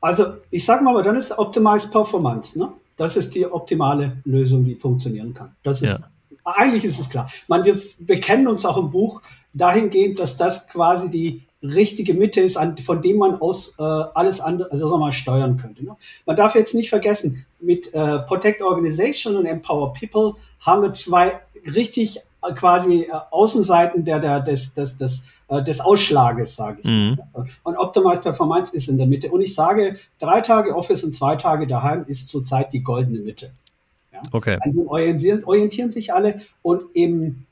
[0.00, 2.58] Also, ich sage mal, dann ist Optimized Performance.
[2.58, 2.68] Ne?
[2.96, 5.54] Das ist die optimale Lösung, die funktionieren kann.
[5.62, 6.06] Das ist, ja.
[6.46, 7.30] Eigentlich ist es klar.
[7.48, 9.20] Man, wir bekennen uns auch im Buch
[9.52, 14.40] dahingehend, dass das quasi die richtige Mitte ist, an, von dem man aus äh, alles
[14.40, 15.84] andere, also sagen wir mal, steuern könnte.
[15.84, 15.96] Ne?
[16.24, 21.40] Man darf jetzt nicht vergessen, mit äh, Protect Organization und Empower People haben wir zwei
[21.74, 26.86] richtig äh, quasi äh, Außenseiten der, der, des, des, des, äh, des Ausschlages, sage ich.
[26.86, 27.18] Mhm.
[27.64, 29.30] Und Optimized Performance ist in der Mitte.
[29.30, 33.50] Und ich sage, drei Tage Office und zwei Tage daheim ist zurzeit die goldene Mitte.
[34.16, 34.22] Ja?
[34.32, 34.58] Okay.
[34.60, 36.40] An dem orientieren, orientieren sich alle.
[36.62, 37.44] Und im,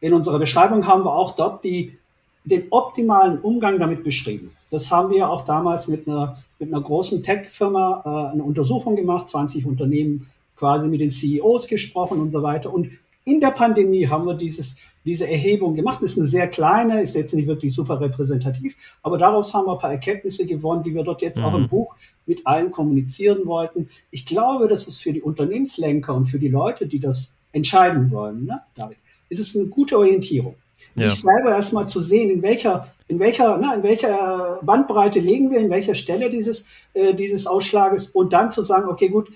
[0.00, 1.96] in unserer Beschreibung haben wir auch dort die
[2.44, 4.52] den optimalen Umgang damit beschrieben.
[4.70, 9.28] Das haben wir auch damals mit einer, mit einer großen Tech-Firma äh, eine Untersuchung gemacht,
[9.28, 12.72] 20 Unternehmen quasi mit den CEOs gesprochen und so weiter.
[12.72, 12.90] Und
[13.24, 15.98] in der Pandemie haben wir dieses, diese Erhebung gemacht.
[16.02, 19.72] Das ist eine sehr kleine, ist jetzt nicht wirklich super repräsentativ, aber daraus haben wir
[19.72, 21.44] ein paar Erkenntnisse gewonnen, die wir dort jetzt mhm.
[21.44, 21.68] auch im mhm.
[21.68, 21.94] Buch
[22.26, 23.88] mit allen kommunizieren wollten.
[24.10, 28.46] Ich glaube, dass es für die Unternehmenslenker und für die Leute, die das entscheiden wollen,
[28.46, 30.56] ne, David, ist es eine gute Orientierung
[30.94, 31.10] ja.
[31.10, 35.58] sich selber erstmal zu sehen, in welcher, in welcher, na, in welcher Bandbreite legen wir,
[35.58, 39.30] in welcher Stelle dieses, äh, dieses Ausschlages und dann zu sagen, okay, gut,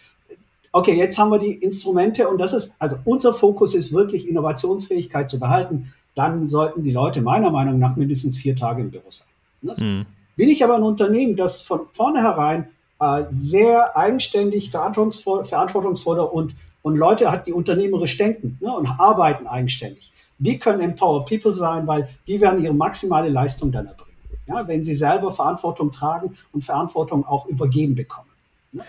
[0.74, 5.30] okay, jetzt haben wir die Instrumente und das ist, also unser Fokus ist wirklich Innovationsfähigkeit
[5.30, 5.94] zu behalten.
[6.16, 9.28] Dann sollten die Leute meiner Meinung nach mindestens vier Tage im Büro sein.
[9.62, 10.04] Mhm.
[10.36, 12.68] Bin ich aber ein Unternehmen, das von vornherein
[13.00, 19.46] äh, sehr eigenständig, verantwortungsvoll, verantwortungsvoll und, und Leute hat, die unternehmerisch denken ne, und arbeiten
[19.46, 24.10] eigenständig, die können Empower People sein, weil die werden ihre maximale Leistung dann erbringen.
[24.48, 28.28] Ja, wenn sie selber Verantwortung tragen und Verantwortung auch übergeben bekommen.
[28.76, 28.86] Hab,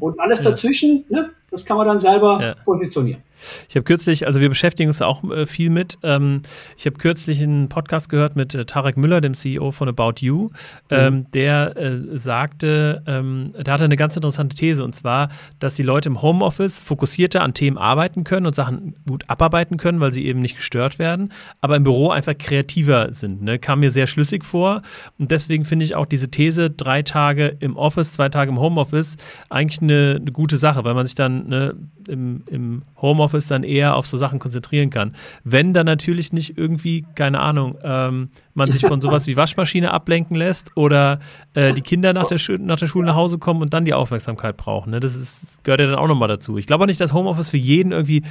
[0.00, 2.54] und alles dazwischen, ne, das kann man dann selber ja.
[2.64, 3.22] positionieren.
[3.68, 5.98] Ich habe kürzlich, also wir beschäftigen uns auch äh, viel mit.
[6.02, 6.42] Ähm,
[6.76, 10.50] ich habe kürzlich einen Podcast gehört mit äh, Tarek Müller, dem CEO von About You,
[10.90, 11.30] ähm, mhm.
[11.32, 15.28] der äh, sagte, ähm, der hatte eine ganz interessante These und zwar,
[15.58, 20.00] dass die Leute im Homeoffice fokussierter an Themen arbeiten können und Sachen gut abarbeiten können,
[20.00, 23.42] weil sie eben nicht gestört werden, aber im Büro einfach kreativer sind.
[23.42, 23.58] Ne?
[23.58, 24.82] Kam mir sehr schlüssig vor
[25.18, 29.16] und deswegen finde ich auch diese These, drei Tage im Office, zwei Tage im Homeoffice,
[29.50, 31.74] eigentlich eine, eine gute Sache, weil man sich dann ne,
[32.08, 35.14] im, im Homeoffice dann eher auf so Sachen konzentrieren kann.
[35.44, 40.36] Wenn dann natürlich nicht irgendwie, keine Ahnung, ähm, man sich von sowas wie Waschmaschine ablenken
[40.36, 41.20] lässt oder
[41.54, 44.56] äh, die Kinder nach der, nach der Schule nach Hause kommen und dann die Aufmerksamkeit
[44.56, 44.90] brauchen.
[44.90, 45.00] Ne?
[45.00, 46.58] Das ist, gehört ja dann auch nochmal dazu.
[46.58, 48.22] Ich glaube auch nicht, dass Homeoffice für jeden irgendwie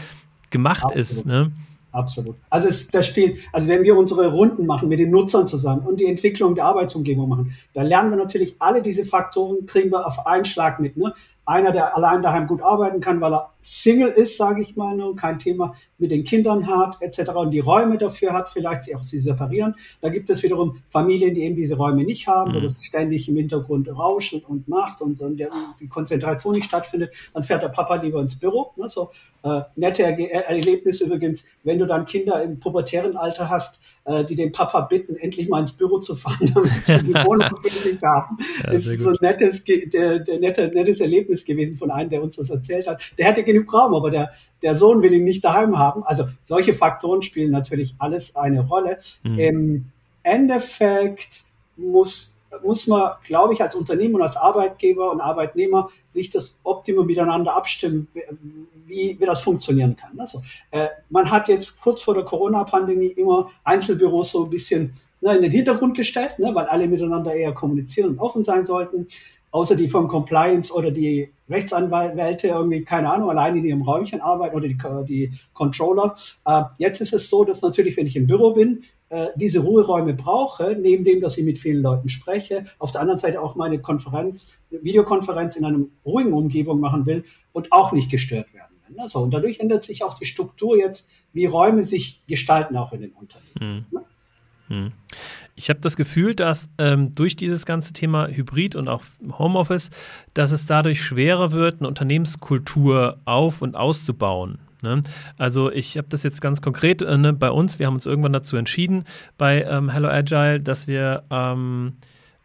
[0.50, 1.02] gemacht Absolut.
[1.02, 1.26] ist.
[1.26, 1.52] Ne?
[1.96, 2.36] Absolut.
[2.50, 6.02] Also es, das spielt, also wenn wir unsere Runden machen mit den Nutzern zusammen und
[6.02, 10.28] die Entwicklung der Arbeitsumgebung machen, da lernen wir natürlich alle diese Faktoren, kriegen wir auf
[10.28, 10.98] einen Schlag mit.
[10.98, 11.14] Ne?
[11.46, 15.12] Einer, der allein daheim gut arbeiten kann, weil er Single ist, sage ich mal, ne,
[15.16, 17.32] kein Thema mit den Kindern hat, etc.
[17.32, 19.74] und die Räume dafür hat, vielleicht sie auch zu separieren.
[20.02, 22.58] Da gibt es wiederum Familien, die eben diese Räume nicht haben, mhm.
[22.58, 25.50] wo das ständig im Hintergrund rauscht und macht und, und der,
[25.80, 27.16] die Konzentration nicht stattfindet.
[27.34, 28.72] Dann fährt der Papa lieber ins Büro.
[28.76, 29.10] Ne, so
[29.42, 34.36] äh, nette er Erlebnis übrigens, wenn du dann Kinder im pubertären Alter hast, äh, die
[34.36, 37.98] den Papa bitten, endlich mal ins Büro zu fahren, damit sie die Wohnung für sich
[38.04, 38.38] haben.
[38.64, 42.36] Ja, ist so ein nettes, der, der nette, nettes Erlebnis gewesen von einem, der uns
[42.36, 43.02] das erzählt hat.
[43.18, 44.30] Der hatte genug Raum, aber der,
[44.62, 46.04] der Sohn will ihn nicht daheim haben.
[46.04, 49.00] Also solche Faktoren spielen natürlich alles eine Rolle.
[49.24, 49.40] Mhm.
[49.40, 49.86] Im
[50.24, 51.46] Endeffekt
[51.78, 57.06] muss muss man, glaube ich, als Unternehmen und als Arbeitgeber und Arbeitnehmer sich das Optimum
[57.06, 58.08] miteinander abstimmen,
[58.88, 60.20] wie, wie das funktionieren kann.
[60.20, 60.42] Also,
[60.72, 65.42] äh, man hat jetzt kurz vor der Corona-Pandemie immer Einzelbüros so ein bisschen ne, in
[65.42, 69.08] den Hintergrund gestellt, ne, weil alle miteinander eher kommunizieren und offen sein sollten
[69.56, 74.54] außer die vom Compliance oder die Rechtsanwälte irgendwie, keine Ahnung, allein in ihrem Räumchen arbeiten
[74.54, 76.18] oder die, die Controller.
[76.46, 80.14] Äh, jetzt ist es so, dass natürlich, wenn ich im Büro bin, äh, diese Ruheräume
[80.14, 83.80] brauche, neben dem, dass ich mit vielen Leuten spreche, auf der anderen Seite auch meine
[83.80, 89.00] Konferenz, Videokonferenz in einer ruhigen Umgebung machen will und auch nicht gestört werden will.
[89.00, 93.00] Also, und dadurch ändert sich auch die Struktur jetzt, wie Räume sich gestalten, auch in
[93.00, 93.88] den Unternehmen.
[93.90, 94.00] Mhm.
[94.68, 94.92] Hm.
[95.56, 99.04] Ich habe das Gefühl, dass ähm, durch dieses ganze Thema Hybrid und auch
[99.38, 99.90] Homeoffice,
[100.34, 104.60] dass es dadurch schwerer wird, eine Unternehmenskultur auf- und auszubauen.
[104.82, 105.02] Ne?
[105.38, 108.34] Also ich habe das jetzt ganz konkret äh, ne, bei uns, wir haben uns irgendwann
[108.34, 109.04] dazu entschieden
[109.38, 111.94] bei ähm, Hello Agile, dass wir ähm,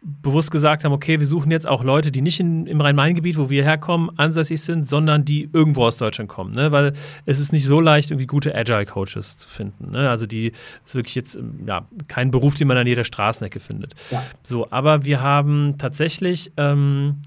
[0.03, 3.51] bewusst gesagt haben, okay, wir suchen jetzt auch Leute, die nicht in, im Rhein-Main-Gebiet, wo
[3.51, 6.53] wir herkommen, ansässig sind, sondern die irgendwo aus Deutschland kommen.
[6.53, 6.71] Ne?
[6.71, 6.93] Weil
[7.25, 9.91] es ist nicht so leicht, irgendwie gute Agile-Coaches zu finden.
[9.91, 10.09] Ne?
[10.09, 10.53] Also die
[10.85, 13.93] ist wirklich jetzt ja, kein Beruf, den man an jeder Straßenecke findet.
[14.09, 14.23] Ja.
[14.41, 17.17] So, aber wir haben tatsächlich ähm,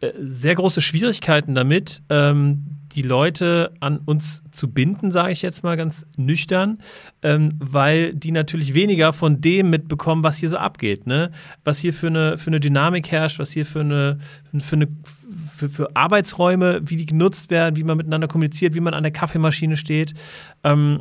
[0.00, 5.64] äh, sehr große Schwierigkeiten damit, ähm, die Leute an uns zu binden, sage ich jetzt
[5.64, 6.78] mal ganz nüchtern,
[7.22, 11.32] ähm, weil die natürlich weniger von dem mitbekommen, was hier so abgeht, ne?
[11.64, 14.18] was hier für eine, für eine Dynamik herrscht, was hier für eine,
[14.58, 14.88] für eine
[15.54, 19.12] für, für Arbeitsräume, wie die genutzt werden, wie man miteinander kommuniziert, wie man an der
[19.12, 20.14] Kaffeemaschine steht.
[20.62, 21.00] Ähm,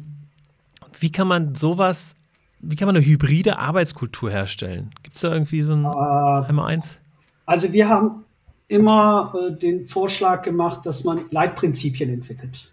[0.99, 2.15] wie kann man sowas,
[2.59, 4.91] wie kann man eine hybride Arbeitskultur herstellen?
[5.03, 6.99] Gibt es da irgendwie so ein uh, einmal eins?
[7.45, 8.23] Also wir haben
[8.73, 12.71] immer äh, den Vorschlag gemacht, dass man Leitprinzipien entwickelt.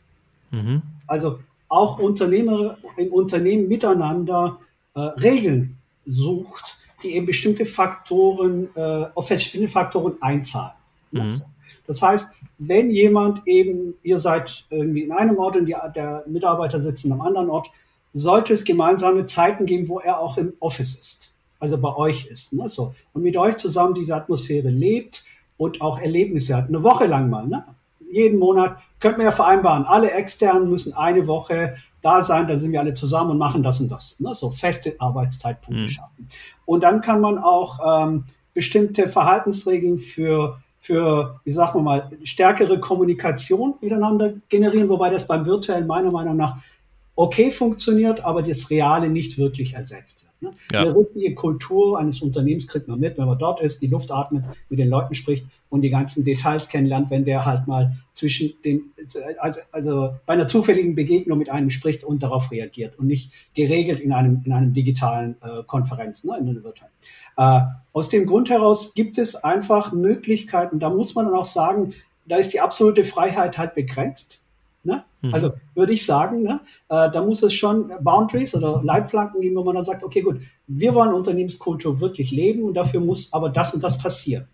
[0.51, 0.83] Mhm.
[1.07, 4.59] Also auch Unternehmer im Unternehmen miteinander
[4.95, 10.73] äh, Regeln sucht, die eben bestimmte Faktoren, äh, auf bestimmte Faktoren einzahlen.
[11.13, 11.43] Mhm.
[11.87, 16.81] Das heißt, wenn jemand eben, ihr seid irgendwie in einem Ort und die, der Mitarbeiter
[16.81, 17.71] sitzt in einem anderen Ort,
[18.13, 22.55] sollte es gemeinsame Zeiten geben, wo er auch im Office ist, also bei euch ist.
[22.55, 22.69] Ne?
[22.69, 22.95] So.
[23.13, 25.25] Und mit euch zusammen diese Atmosphäre lebt
[25.61, 26.69] und auch Erlebnisse hat.
[26.69, 27.63] Eine Woche lang mal, ne?
[28.11, 32.73] jeden Monat könnte man ja vereinbaren, alle Externen müssen eine Woche da sein, dann sind
[32.73, 34.19] wir alle zusammen und machen das und das.
[34.21, 34.33] Ne?
[34.35, 35.89] So feste Arbeitszeitpunkte mhm.
[35.89, 36.29] schaffen.
[36.65, 42.81] Und dann kann man auch ähm, bestimmte Verhaltensregeln für, für, wie sagen wir mal, stärkere
[42.81, 46.57] Kommunikation miteinander generieren, wobei das beim virtuellen meiner Meinung nach
[47.21, 50.43] okay funktioniert, aber das Reale nicht wirklich ersetzt wird.
[50.43, 50.59] Ne?
[50.73, 50.81] Ja.
[50.81, 54.43] Eine richtige Kultur eines Unternehmens kriegt man mit, wenn man dort ist, die Luft atmet,
[54.71, 58.93] mit den Leuten spricht und die ganzen Details kennenlernt, wenn der halt mal zwischen den,
[59.39, 64.01] also, also bei einer zufälligen Begegnung mit einem spricht und darauf reagiert und nicht geregelt
[64.01, 66.93] in einem, in einem digitalen äh, Konferenz, ne, in einer virtuellen.
[67.37, 67.61] Äh,
[67.93, 71.93] aus dem Grund heraus gibt es einfach Möglichkeiten, da muss man dann auch sagen,
[72.25, 74.40] da ist die absolute Freiheit halt begrenzt.
[75.23, 75.35] Mhm.
[75.35, 79.65] Also würde ich sagen, ne, äh, da muss es schon Boundaries oder Leitplanken geben, wo
[79.65, 83.75] man dann sagt, okay, gut, wir wollen Unternehmenskultur wirklich leben und dafür muss aber das
[83.75, 84.47] und das passieren.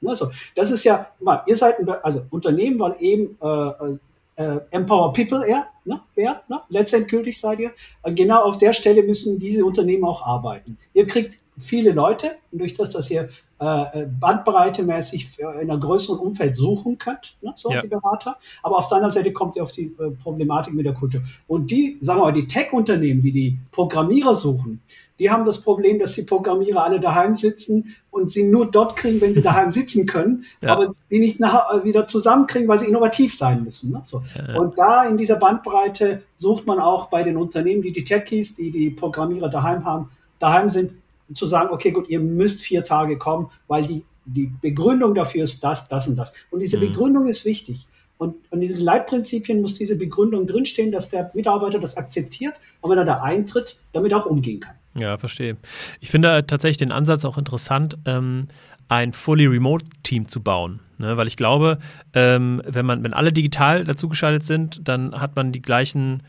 [0.00, 3.98] Ne, so, das ist ja, mal, ihr seid, ein, also Unternehmen wollen eben äh,
[4.42, 7.72] äh, Empower People eher, ne, eher ne, letztendgültig seid ihr.
[8.02, 10.78] Äh, genau auf der Stelle müssen diese Unternehmen auch arbeiten.
[10.94, 13.28] Ihr kriegt viele Leute, durch das, dass ihr
[13.60, 17.82] äh, bandbreitemäßig in einer größeren Umfeld suchen könnt, ne, so ja.
[17.82, 18.36] die Berater.
[18.62, 21.22] Aber auf der anderen Seite kommt ihr auf die äh, Problematik mit der Kultur.
[21.48, 24.80] Und die, sagen wir mal, die Tech-Unternehmen, die die Programmierer suchen,
[25.18, 29.20] die haben das Problem, dass die Programmierer alle daheim sitzen und sie nur dort kriegen,
[29.20, 30.72] wenn sie daheim sitzen können, ja.
[30.72, 33.90] aber sie nicht nach, äh, wieder zusammenkriegen, weil sie innovativ sein müssen.
[33.90, 34.00] Ne?
[34.02, 34.22] So.
[34.36, 34.58] Ja, ja.
[34.60, 38.70] Und da in dieser Bandbreite sucht man auch bei den Unternehmen, die die Techies, die
[38.70, 40.92] die Programmierer daheim haben, daheim sind,
[41.32, 45.62] zu sagen, okay, gut, ihr müsst vier Tage kommen, weil die, die Begründung dafür ist
[45.62, 46.32] das, das und das.
[46.50, 46.80] Und diese mhm.
[46.80, 47.86] Begründung ist wichtig.
[48.18, 52.90] Und, und in diesen Leitprinzipien muss diese Begründung drinstehen, dass der Mitarbeiter das akzeptiert und
[52.90, 54.74] wenn er da eintritt, damit auch umgehen kann.
[54.94, 55.56] Ja, verstehe.
[56.00, 58.48] Ich finde tatsächlich den Ansatz auch interessant, ähm,
[58.88, 60.80] ein fully remote Team zu bauen.
[60.98, 61.16] Ne?
[61.16, 61.78] Weil ich glaube,
[62.14, 66.22] ähm, wenn man, wenn alle digital dazugeschaltet sind, dann hat man die gleichen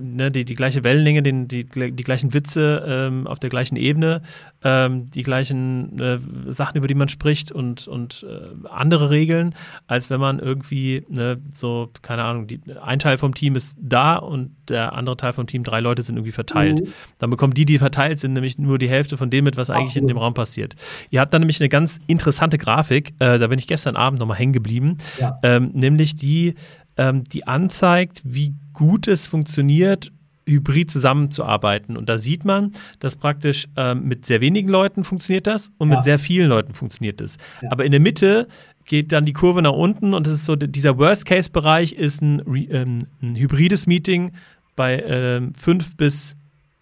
[0.00, 4.22] ne, die, die gleiche Wellenlänge, den, die, die gleichen Witze ähm, auf der gleichen Ebene,
[4.62, 6.18] ähm, die gleichen äh,
[6.52, 9.54] Sachen, über die man spricht und, und äh, andere Regeln,
[9.86, 14.16] als wenn man irgendwie ne, so, keine Ahnung, die, ein Teil vom Team ist da
[14.16, 16.80] und der andere Teil vom Team, drei Leute sind irgendwie verteilt.
[16.80, 16.92] Mhm.
[17.18, 19.88] Dann bekommen die, die verteilt sind, nämlich nur die Hälfte von dem mit, was eigentlich
[19.88, 20.10] Absolut.
[20.10, 20.74] in dem Raum passiert.
[21.10, 24.38] Ihr habt da nämlich eine ganz interessante Grafik, äh, da bin ich gestern Abend nochmal
[24.38, 25.38] hängen geblieben, ja.
[25.42, 26.54] ähm, nämlich die,
[26.98, 30.12] ähm, die anzeigt, wie gut es funktioniert,
[30.46, 31.96] hybrid zusammenzuarbeiten.
[31.96, 35.96] Und da sieht man, dass praktisch ähm, mit sehr wenigen Leuten funktioniert das und ja.
[35.96, 37.36] mit sehr vielen Leuten funktioniert das.
[37.62, 37.70] Ja.
[37.70, 38.48] Aber in der Mitte
[38.84, 43.06] geht dann die Kurve nach unten und das ist so, dieser Worst-Case-Bereich ist ein, ähm,
[43.22, 44.32] ein, hybrides Meeting
[44.74, 46.37] bei ähm, fünf bis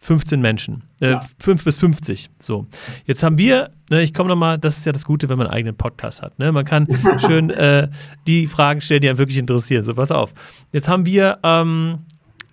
[0.06, 0.84] 15 Menschen.
[1.00, 1.20] Äh, ja.
[1.40, 2.30] 5 bis 50.
[2.38, 2.66] So.
[3.06, 5.56] Jetzt haben wir, ne, ich komme nochmal, das ist ja das Gute, wenn man einen
[5.56, 6.38] eigenen Podcast hat.
[6.38, 6.52] Ne?
[6.52, 6.86] Man kann
[7.26, 7.88] schön äh,
[8.26, 9.82] die Fragen stellen, die einen wirklich interessieren.
[9.82, 10.32] So, pass auf.
[10.70, 11.98] Jetzt haben wir ähm,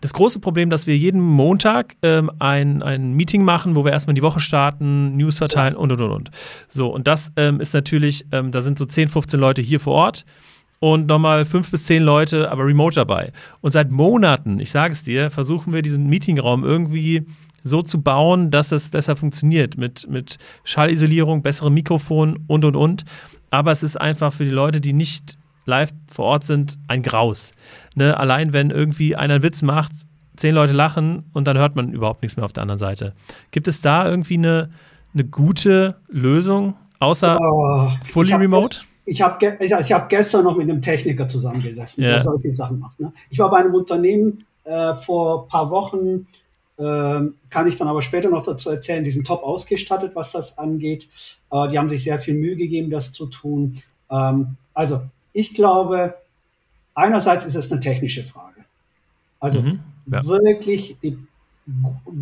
[0.02, 4.16] das große Problem, dass wir jeden Montag ähm, ein, ein Meeting machen, wo wir erstmal
[4.16, 6.32] die Woche starten, News verteilen und und und und.
[6.68, 9.94] So, und das ähm, ist natürlich, ähm, da sind so 10, 15 Leute hier vor
[9.94, 10.26] Ort
[10.80, 13.32] und nochmal fünf bis zehn Leute, aber remote dabei.
[13.62, 17.26] Und seit Monaten, ich sage es dir, versuchen wir diesen Meetingraum irgendwie
[17.64, 19.78] so zu bauen, dass das besser funktioniert.
[19.78, 23.06] Mit, mit Schallisolierung, besserem Mikrofon und und und.
[23.50, 27.54] Aber es ist einfach für die Leute, die nicht live vor Ort sind, ein Graus.
[27.96, 28.18] Ne?
[28.18, 29.92] Allein wenn irgendwie einer einen Witz macht,
[30.36, 33.14] zehn Leute lachen und dann hört man überhaupt nichts mehr auf der anderen Seite.
[33.52, 34.72] Gibt es da irgendwie eine,
[35.14, 38.82] eine gute Lösung, außer oh, fully remote?
[39.06, 42.12] ich habe ich, ich hab gestern noch mit einem Techniker zusammengesessen, ja.
[42.12, 43.00] der solche Sachen macht.
[43.00, 43.12] Ne?
[43.30, 46.28] Ich war bei einem Unternehmen äh, vor ein paar Wochen,
[46.78, 50.58] äh, kann ich dann aber später noch dazu erzählen, die sind top ausgestattet, was das
[50.58, 51.08] angeht.
[51.52, 53.82] Äh, die haben sich sehr viel Mühe gegeben, das zu tun.
[54.10, 55.02] Ähm, also
[55.34, 56.16] ich glaube,
[56.96, 58.62] einerseits ist es eine technische Frage.
[59.40, 59.80] Also mhm,
[60.12, 60.26] ja.
[60.26, 61.18] wirklich die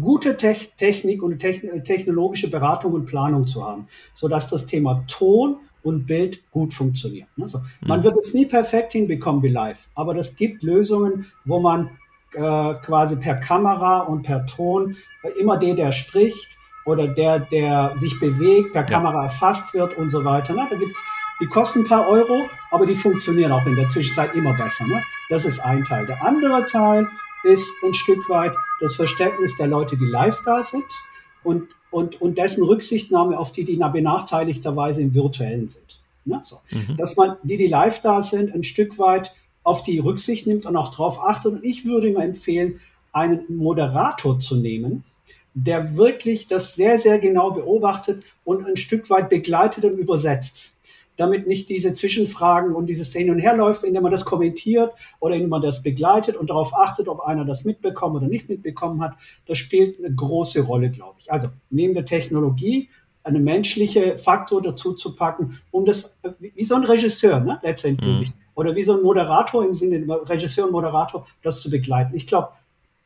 [0.01, 6.05] gute Te Technik und technologische Beratung und Planung zu haben, sodass das Thema Ton und
[6.05, 7.27] Bild gut funktionieren.
[7.39, 7.87] Also, mhm.
[7.87, 11.89] Man wird es nie perfekt hinbekommen wie live, aber das gibt Lösungen, wo man
[12.33, 17.93] äh, quasi per Kamera und per Ton äh, immer der, der spricht oder der, der
[17.97, 18.87] sich bewegt, per ja.
[18.87, 20.53] Kamera erfasst wird und so weiter.
[20.53, 20.67] Ne?
[20.69, 21.03] Da gibt's
[21.39, 24.85] die kosten ein paar Euro, aber die funktionieren auch in der Zwischenzeit immer besser.
[24.85, 25.01] Ne?
[25.29, 26.05] Das ist ein Teil.
[26.05, 27.07] Der andere Teil
[27.43, 30.85] ist ein Stück weit das Verständnis der Leute, die live da sind
[31.43, 35.99] und und, und dessen Rücksichtnahme auf die, die benachteiligterweise im Virtuellen sind.
[36.25, 36.39] Ne?
[36.41, 36.61] So.
[36.71, 36.97] Mhm.
[36.97, 40.75] Dass man die, die live da sind, ein Stück weit auf die Rücksicht nimmt und
[40.75, 41.53] auch darauf achtet.
[41.53, 42.79] Und ich würde mir empfehlen,
[43.11, 45.03] einen Moderator zu nehmen,
[45.53, 50.75] der wirklich das sehr, sehr genau beobachtet und ein Stück weit begleitet und übersetzt
[51.21, 55.35] damit nicht diese Zwischenfragen und dieses Hin und Her läuft, indem man das kommentiert oder
[55.35, 59.13] indem man das begleitet und darauf achtet, ob einer das mitbekommen oder nicht mitbekommen hat.
[59.45, 61.31] Das spielt eine große Rolle, glaube ich.
[61.31, 62.89] Also neben der Technologie
[63.23, 68.33] eine menschliche Faktor dazu zu packen, um das, wie so ein Regisseur, ne, letztendlich, mhm.
[68.55, 72.15] oder wie so ein Moderator im Sinne, Regisseur und Moderator, das zu begleiten.
[72.15, 72.49] Ich glaube,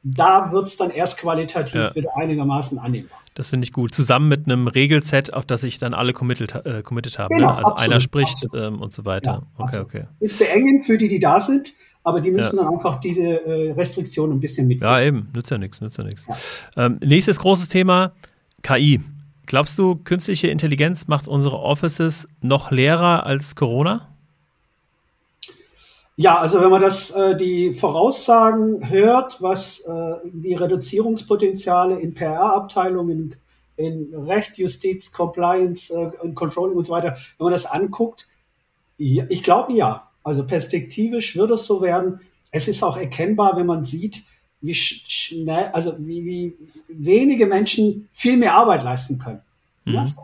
[0.05, 1.95] da wird es dann erst qualitativ ja.
[1.95, 3.17] wieder einigermaßen annehmbar.
[3.33, 3.93] Das finde ich gut.
[3.93, 7.35] Zusammen mit einem Regelset, auf das sich dann alle committed, äh, committed haben.
[7.35, 7.41] Ne?
[7.41, 7.57] Genau, ne?
[7.57, 9.43] Also absolut, einer spricht ähm, und so weiter.
[9.57, 10.03] Ja, okay, okay.
[10.19, 11.73] Ist beengend für die, die da sind,
[12.03, 12.63] aber die müssen ja.
[12.63, 14.91] dann einfach diese äh, Restriktionen ein bisschen mitnehmen.
[14.91, 15.27] Ja, eben.
[15.33, 16.27] Nützt ja nichts, nützt ja nichts.
[16.77, 18.13] Ähm, nächstes großes Thema,
[18.61, 19.01] KI.
[19.45, 24.09] Glaubst du, künstliche Intelligenz macht unsere Offices noch leerer als Corona?
[26.17, 33.35] Ja, also wenn man das äh, die Voraussagen hört, was äh, die Reduzierungspotenziale in PR-Abteilungen,
[33.75, 38.27] in Recht, Justiz, Compliance äh, Controlling und so weiter, wenn man das anguckt,
[38.97, 40.09] ja, ich glaube ja.
[40.23, 42.21] Also perspektivisch wird es so werden.
[42.49, 44.23] Es ist auch erkennbar, wenn man sieht,
[44.65, 46.53] wie schnell, also wie, wie
[46.87, 49.41] wenige Menschen viel mehr Arbeit leisten können.
[49.85, 49.93] Mhm.
[49.93, 50.21] Ja, so.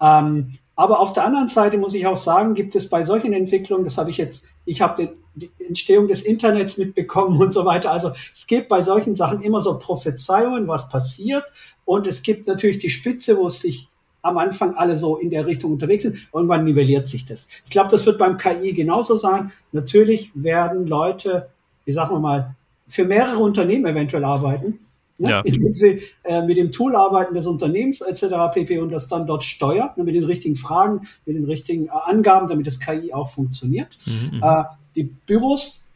[0.00, 3.84] ähm, aber auf der anderen Seite muss ich auch sagen, gibt es bei solchen Entwicklungen,
[3.84, 7.90] das habe ich jetzt, ich habe die Entstehung des Internets mitbekommen und so weiter.
[7.90, 11.44] Also es gibt bei solchen Sachen immer so Prophezeiungen, was passiert.
[11.84, 13.88] Und es gibt natürlich die Spitze, wo es sich
[14.22, 16.28] am Anfang alle so in der Richtung unterwegs sind.
[16.32, 17.46] Irgendwann nivelliert sich das.
[17.64, 19.52] Ich glaube, das wird beim KI genauso sein.
[19.72, 21.50] Natürlich werden Leute,
[21.84, 24.80] wie sagen wir mal, für mehrere Unternehmen eventuell arbeiten
[25.18, 25.30] Ne?
[25.30, 25.40] Ja.
[25.42, 28.24] Indem sie äh, mit dem Tool arbeiten des Unternehmens etc.
[28.52, 28.80] pp.
[28.80, 32.48] und das dann dort steuern, ne, mit den richtigen Fragen, mit den richtigen äh, Angaben,
[32.48, 33.96] damit das KI auch funktioniert.
[34.06, 34.64] Mhm, mhm, äh,
[34.96, 35.88] die Büros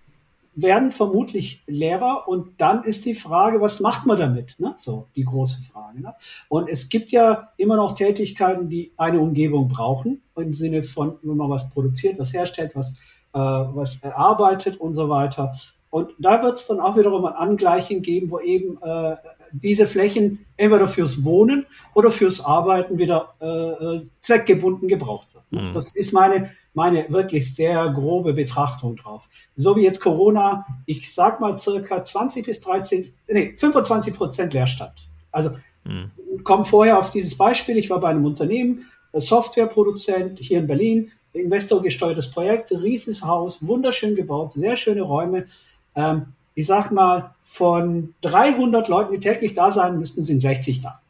[0.54, 4.56] werden vermutlich leerer und dann ist die Frage, was macht man damit?
[4.58, 4.74] Ne?
[4.76, 6.00] So die große Frage.
[6.00, 6.14] Ne?
[6.48, 11.36] Und es gibt ja immer noch Tätigkeiten, die eine Umgebung brauchen, im Sinne von, wenn
[11.36, 12.92] man was produziert, was herstellt, was,
[13.34, 15.52] äh, was erarbeitet und so weiter.
[15.90, 19.16] Und da wird es dann auch wiederum ein Angleichen geben, wo eben äh,
[19.52, 25.68] diese Flächen entweder fürs Wohnen oder fürs Arbeiten wieder äh, äh zweckgebunden gebraucht werden.
[25.68, 25.72] Mhm.
[25.72, 29.26] Das ist meine, meine wirklich sehr grobe Betrachtung drauf.
[29.56, 35.08] So wie jetzt Corona, ich sag mal circa 20 bis 13, nee, 25 Prozent Leerstand.
[35.32, 35.50] Also
[35.84, 36.10] mhm.
[36.44, 37.78] komm vorher auf dieses Beispiel.
[37.78, 44.52] Ich war bei einem Unternehmen, Softwareproduzent hier in Berlin, investorgesteuertes Projekt, riesiges Haus, wunderschön gebaut,
[44.52, 45.46] sehr schöne Räume
[45.94, 51.00] ähm, ich sag mal, von 300 Leuten, die täglich da sein müssten, sind 60 da.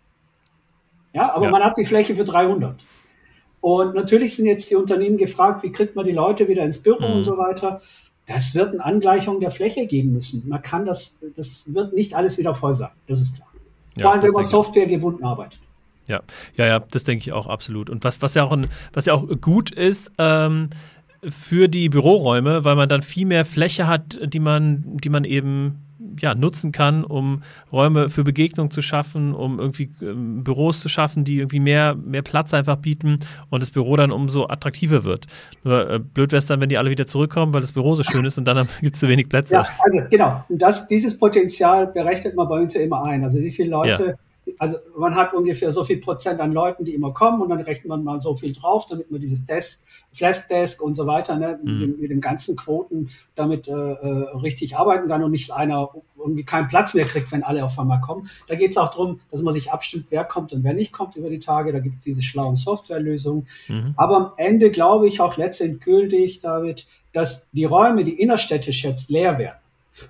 [1.12, 1.50] Ja, aber ja.
[1.50, 2.84] man hat die Fläche für 300.
[3.60, 7.08] Und natürlich sind jetzt die Unternehmen gefragt, wie kriegt man die Leute wieder ins Büro
[7.08, 7.14] mhm.
[7.16, 7.80] und so weiter.
[8.26, 10.46] Das wird eine Angleichung der Fläche geben müssen.
[10.48, 12.90] Man kann das, das wird nicht alles wieder voll sein.
[13.06, 13.48] Das ist klar.
[13.96, 15.60] Ja, Vor allem, wenn man Software gebunden arbeitet.
[16.06, 16.20] Ja,
[16.56, 17.90] ja, ja, das denke ich auch absolut.
[17.90, 20.70] Und was, was ja auch ein, was ja auch gut ist, ähm,
[21.28, 25.84] für die Büroräume, weil man dann viel mehr Fläche hat, die man, die man eben
[26.20, 27.42] ja, nutzen kann, um
[27.72, 32.22] Räume für Begegnung zu schaffen, um irgendwie ähm, Büros zu schaffen, die irgendwie mehr, mehr
[32.22, 33.18] Platz einfach bieten
[33.50, 35.26] und das Büro dann umso attraktiver wird.
[35.64, 38.02] Nur äh, blöd wäre es dann, wenn die alle wieder zurückkommen, weil das Büro so
[38.02, 39.54] schön ist und dann gibt es zu wenig Plätze.
[39.54, 40.44] Ja, also genau.
[40.48, 43.24] Und das, dieses Potenzial berechnet man bei uns ja immer ein.
[43.24, 44.14] Also wie viele Leute ja
[44.58, 47.86] also man hat ungefähr so viel Prozent an Leuten, die immer kommen und dann rechnet
[47.86, 51.58] man mal so viel drauf, damit man dieses Desk, Flash Desk und so weiter, ne,
[51.62, 51.70] mhm.
[51.70, 55.90] mit, den, mit, den, ganzen Quoten damit äh, äh, richtig arbeiten kann und nicht einer
[56.16, 58.28] irgendwie keinen Platz mehr kriegt, wenn alle auf einmal kommen.
[58.48, 61.16] Da geht es auch darum, dass man sich abstimmt, wer kommt und wer nicht kommt
[61.16, 61.72] über die Tage.
[61.72, 63.46] Da gibt es diese schlauen Softwarelösungen.
[63.68, 63.94] Mhm.
[63.96, 69.38] Aber am Ende glaube ich auch letztendgültig, David, dass die Räume, die innerstädtisch jetzt leer
[69.38, 69.58] werden,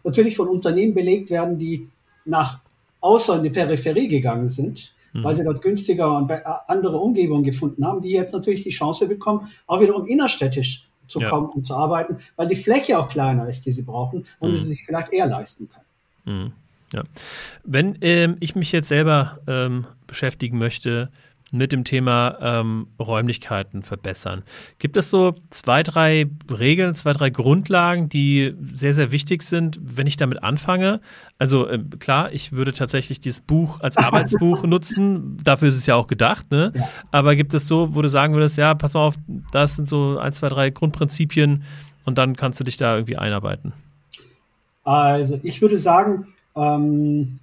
[0.05, 1.89] natürlich von Unternehmen belegt werden, die
[2.25, 2.61] nach
[3.01, 5.25] außer in die Peripherie gegangen sind, mhm.
[5.25, 6.31] weil sie dort günstiger und
[6.67, 11.31] andere Umgebungen gefunden haben, die jetzt natürlich die Chance bekommen, auch wiederum innerstädtisch zu ja.
[11.31, 14.55] kommen und zu arbeiten, weil die Fläche auch kleiner ist, die sie brauchen und mhm.
[14.55, 16.45] die sie sich vielleicht eher leisten können.
[16.45, 16.53] Mhm.
[16.93, 17.03] Ja.
[17.65, 21.11] Wenn ähm, ich mich jetzt selber ähm, beschäftigen möchte
[21.51, 24.43] mit dem Thema ähm, Räumlichkeiten verbessern.
[24.79, 30.07] Gibt es so zwei, drei Regeln, zwei, drei Grundlagen, die sehr, sehr wichtig sind, wenn
[30.07, 31.01] ich damit anfange?
[31.39, 35.39] Also äh, klar, ich würde tatsächlich dieses Buch als Arbeitsbuch nutzen.
[35.43, 36.51] Dafür ist es ja auch gedacht.
[36.51, 36.73] Ne?
[36.75, 36.89] Ja.
[37.11, 39.15] Aber gibt es so, wo du sagen würdest, ja, pass mal auf,
[39.53, 41.65] das sind so ein, zwei, drei Grundprinzipien
[42.05, 43.73] und dann kannst du dich da irgendwie einarbeiten?
[44.85, 46.27] Also ich würde sagen,
[46.57, 47.39] ähm,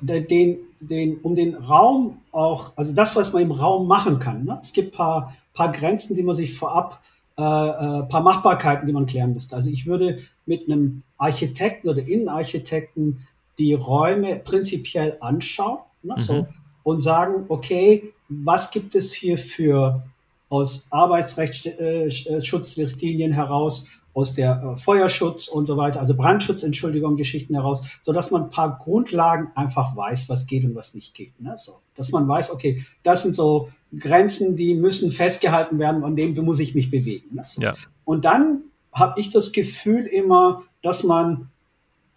[0.00, 4.44] den, den, um den Raum auch, also das, was man im Raum machen kann.
[4.44, 4.58] Ne?
[4.60, 7.02] Es gibt ein paar, paar Grenzen, die man sich vorab,
[7.38, 9.56] äh, äh, paar Machbarkeiten, die man klären müsste.
[9.56, 13.26] Also ich würde mit einem Architekten oder Innenarchitekten
[13.58, 16.14] die Räume prinzipiell anschauen ne?
[16.16, 16.20] mhm.
[16.20, 16.46] so,
[16.84, 20.04] und sagen, okay, was gibt es hier für
[20.48, 27.54] aus Arbeitsrechtsschutzrichtlinien äh, heraus aus der äh, Feuerschutz und so weiter, also Brandschutz, Entschuldigung, Geschichten
[27.54, 31.40] heraus, so dass man ein paar Grundlagen einfach weiß, was geht und was nicht geht.
[31.40, 31.54] Ne?
[31.56, 36.44] So, dass man weiß, okay, das sind so Grenzen, die müssen festgehalten werden, an denen
[36.44, 37.36] muss ich mich bewegen.
[37.36, 37.42] Ne?
[37.46, 37.62] So.
[37.62, 37.74] Ja.
[38.04, 41.48] Und dann habe ich das Gefühl immer, dass man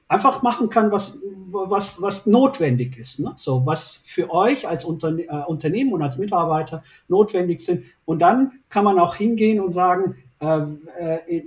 [0.07, 1.21] einfach machen kann, was,
[1.51, 3.19] was, was notwendig ist.
[3.19, 3.31] Ne?
[3.35, 7.85] So, was für euch als Unterne äh, Unternehmen und als Mitarbeiter notwendig sind.
[8.05, 10.61] Und dann kann man auch hingehen und sagen, äh,
[10.99, 11.43] äh,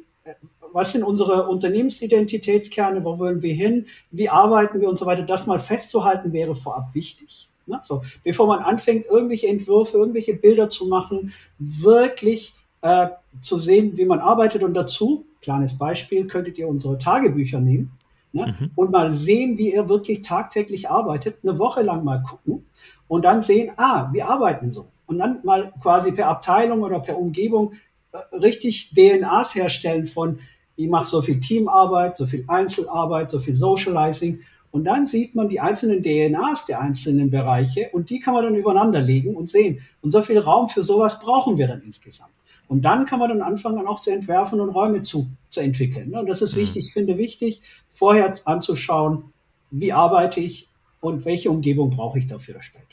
[0.72, 5.46] was sind unsere Unternehmensidentitätskerne, wo wollen wir hin, wie arbeiten wir und so weiter, das
[5.46, 7.48] mal festzuhalten wäre vorab wichtig.
[7.66, 7.78] Ne?
[7.82, 13.08] So, bevor man anfängt, irgendwelche Entwürfe, irgendwelche Bilder zu machen, wirklich äh,
[13.40, 17.92] zu sehen, wie man arbeitet und dazu, kleines Beispiel, könntet ihr unsere Tagebücher nehmen
[18.32, 18.56] ne?
[18.58, 18.70] mhm.
[18.74, 22.66] und mal sehen, wie ihr wirklich tagtäglich arbeitet, eine Woche lang mal gucken
[23.06, 24.88] und dann sehen, ah, wir arbeiten so.
[25.06, 27.72] Und dann mal quasi per Abteilung oder per Umgebung
[28.12, 30.40] äh, richtig DNAs herstellen von,
[30.78, 34.38] ich mache so viel Teamarbeit, so viel Einzelarbeit, so viel Socializing.
[34.70, 38.54] Und dann sieht man die einzelnen DNAs der einzelnen Bereiche und die kann man dann
[38.54, 39.80] übereinander legen und sehen.
[40.02, 42.30] Und so viel Raum für sowas brauchen wir dann insgesamt.
[42.68, 46.14] Und dann kann man dann anfangen, auch zu entwerfen und Räume zu, zu entwickeln.
[46.14, 46.60] Und das ist mhm.
[46.60, 49.32] wichtig, ich finde wichtig, vorher anzuschauen,
[49.72, 50.68] wie arbeite ich
[51.00, 52.84] und welche Umgebung brauche ich dafür später.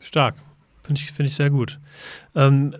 [0.00, 0.34] Stark.
[0.82, 1.78] Finde ich, find ich sehr gut.
[2.34, 2.74] Ähm,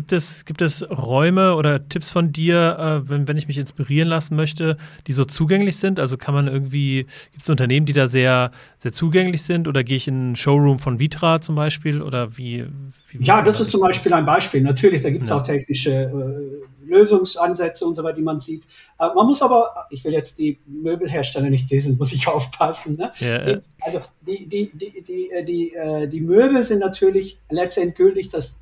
[0.00, 4.08] Gibt es, gibt es Räume oder Tipps von dir, äh, wenn, wenn ich mich inspirieren
[4.08, 6.00] lassen möchte, die so zugänglich sind?
[6.00, 9.98] Also kann man irgendwie, gibt es Unternehmen, die da sehr, sehr zugänglich sind oder gehe
[9.98, 12.64] ich in einen Showroom von Vitra zum Beispiel oder wie?
[13.10, 14.62] wie ja, das ist zum Beispiel ein Beispiel.
[14.62, 15.36] Natürlich, da gibt es ja.
[15.36, 18.64] auch technische äh, Lösungsansätze und so weiter, die man sieht.
[18.98, 22.96] Äh, man muss aber, ich will jetzt die Möbelhersteller nicht dissen, muss ich aufpassen.
[22.96, 23.12] Ne?
[23.18, 28.30] Ja, die, also die, die, die, die, äh, die, äh, die Möbel sind natürlich letztendgültig
[28.30, 28.58] das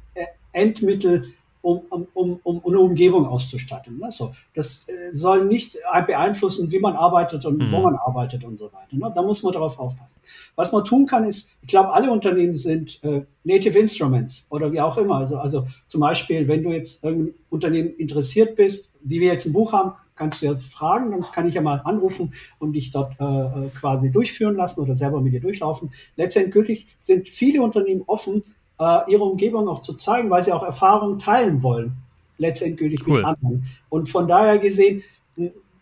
[0.52, 1.22] Endmittel,
[1.60, 3.98] um, um, um, um eine Umgebung auszustatten.
[3.98, 4.10] Ne?
[4.10, 5.76] So, das äh, soll nicht
[6.06, 7.72] beeinflussen, wie man arbeitet und mhm.
[7.72, 8.96] wo man arbeitet und so weiter.
[8.96, 9.12] Ne?
[9.14, 10.18] Da muss man darauf aufpassen.
[10.54, 14.80] Was man tun kann, ist, ich glaube, alle Unternehmen sind äh, Native Instruments oder wie
[14.80, 15.16] auch immer.
[15.16, 19.52] Also, also zum Beispiel, wenn du jetzt irgendein Unternehmen interessiert bist, die wir jetzt im
[19.52, 23.14] Buch haben, kannst du jetzt fragen, dann kann ich ja mal anrufen und dich dort
[23.20, 25.90] äh, äh quasi durchführen lassen oder selber mit dir durchlaufen.
[26.16, 28.42] Letztendgültig sind viele Unternehmen offen,
[28.78, 31.92] äh, ihre Umgebung auch zu zeigen, weil sie auch Erfahrungen teilen wollen,
[32.38, 33.18] letztendgültig cool.
[33.18, 33.66] mit anderen.
[33.88, 35.02] Und von daher gesehen,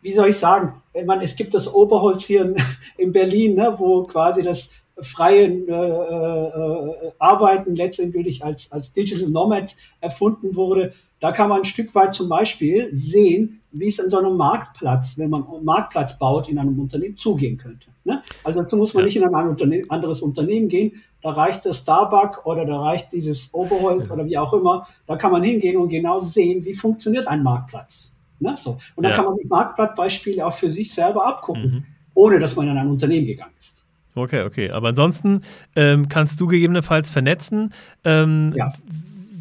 [0.02, 0.74] wie soll ich sagen,
[1.04, 2.56] man, es gibt das Oberholz hier in,
[2.96, 4.70] in Berlin, ne, wo quasi das
[5.00, 10.92] freien äh, äh, Arbeiten letztendlich als, als Digital Nomad erfunden wurde.
[11.20, 15.18] Da kann man ein Stück weit zum Beispiel sehen, wie es an so einem Marktplatz,
[15.18, 17.88] wenn man einen Marktplatz baut, in einem Unternehmen zugehen könnte.
[18.04, 18.22] Ne?
[18.44, 19.06] Also dazu muss man ja.
[19.06, 20.92] nicht in ein Unterne anderes Unternehmen gehen.
[21.22, 24.14] Da reicht der Starbuck oder da reicht dieses Oberholz ja.
[24.14, 24.86] oder wie auch immer.
[25.06, 28.16] Da kann man hingehen und genau sehen, wie funktioniert ein Marktplatz.
[28.38, 28.56] Ne?
[28.56, 28.78] So.
[28.94, 29.16] Und dann ja.
[29.16, 31.84] kann man sich Marktplatzbeispiele auch für sich selber abgucken, mhm.
[32.14, 33.82] ohne dass man in ein Unternehmen gegangen ist.
[34.14, 34.70] Okay, okay.
[34.70, 35.42] Aber ansonsten
[35.74, 37.72] ähm, kannst du gegebenenfalls vernetzen.
[38.04, 38.54] Ähm,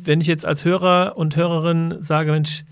[0.04, 2.66] wenn ich jetzt als Hörer und Hörerin sage, Mensch,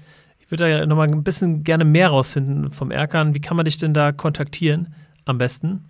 [0.54, 3.80] würde da ja nochmal ein bisschen gerne mehr rausfinden vom Erkan, wie kann man dich
[3.80, 4.94] denn da kontaktieren
[5.26, 5.84] am besten?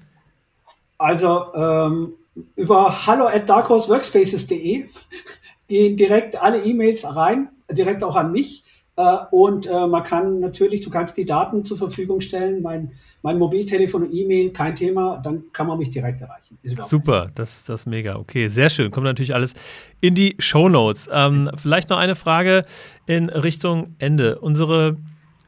[0.98, 2.14] Also ähm,
[2.56, 4.86] über hallo at darkhorseworkspaces.de
[5.68, 8.64] gehen direkt alle E-Mails rein, direkt auch an mich.
[8.96, 12.92] Äh, und äh, man kann natürlich, du kannst die Daten zur Verfügung stellen, mein,
[13.24, 16.58] mein Mobiltelefon und E-Mail, kein Thema, dann kann man mich direkt erreichen.
[16.82, 18.18] Super, das, das ist mega.
[18.18, 18.92] Okay, sehr schön.
[18.92, 19.56] Kommt natürlich alles
[20.02, 21.10] in die Show Notes.
[21.12, 22.66] Ähm, vielleicht noch eine Frage
[23.08, 24.40] in Richtung Ende.
[24.40, 24.98] Unsere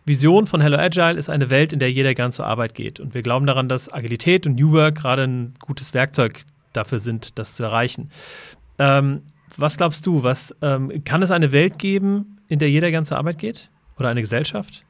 [0.06, 3.00] Vision von Hello Agile ist eine Welt, in der jeder gern zur Arbeit geht.
[3.00, 6.42] Und wir glauben daran, dass Agilität und New Work gerade ein gutes Werkzeug
[6.74, 8.10] dafür sind, das zu erreichen.
[8.80, 9.22] Ähm,
[9.58, 13.18] was glaubst du, was ähm, kann es eine Welt geben, in der jeder gern zur
[13.18, 13.70] Arbeit geht?
[13.98, 14.84] Oder eine Gesellschaft?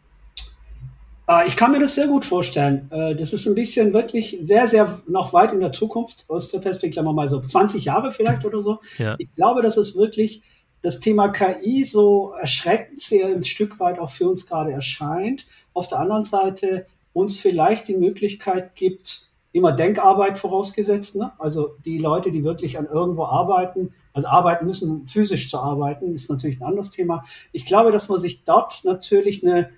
[1.27, 2.89] Ah, ich kann mir das sehr gut vorstellen.
[2.91, 6.59] Äh, das ist ein bisschen wirklich sehr, sehr noch weit in der Zukunft aus der
[6.59, 8.79] Perspektive, sagen wir mal so 20 Jahre vielleicht oder so.
[8.99, 9.15] Ja.
[9.17, 10.43] Ich glaube, dass es wirklich
[10.83, 15.47] das Thema KI so erschreckend sehr ein Stück weit auch für uns gerade erscheint.
[15.73, 19.24] Auf der anderen Seite uns vielleicht die Möglichkeit gibt,
[19.55, 21.15] immer Denkarbeit vorausgesetzt.
[21.15, 21.31] Ne?
[21.39, 26.29] Also die Leute, die wirklich an irgendwo arbeiten, also arbeiten müssen, physisch zu arbeiten, ist
[26.29, 27.23] natürlich ein anderes Thema.
[27.53, 29.69] Ich glaube, dass man sich dort natürlich eine,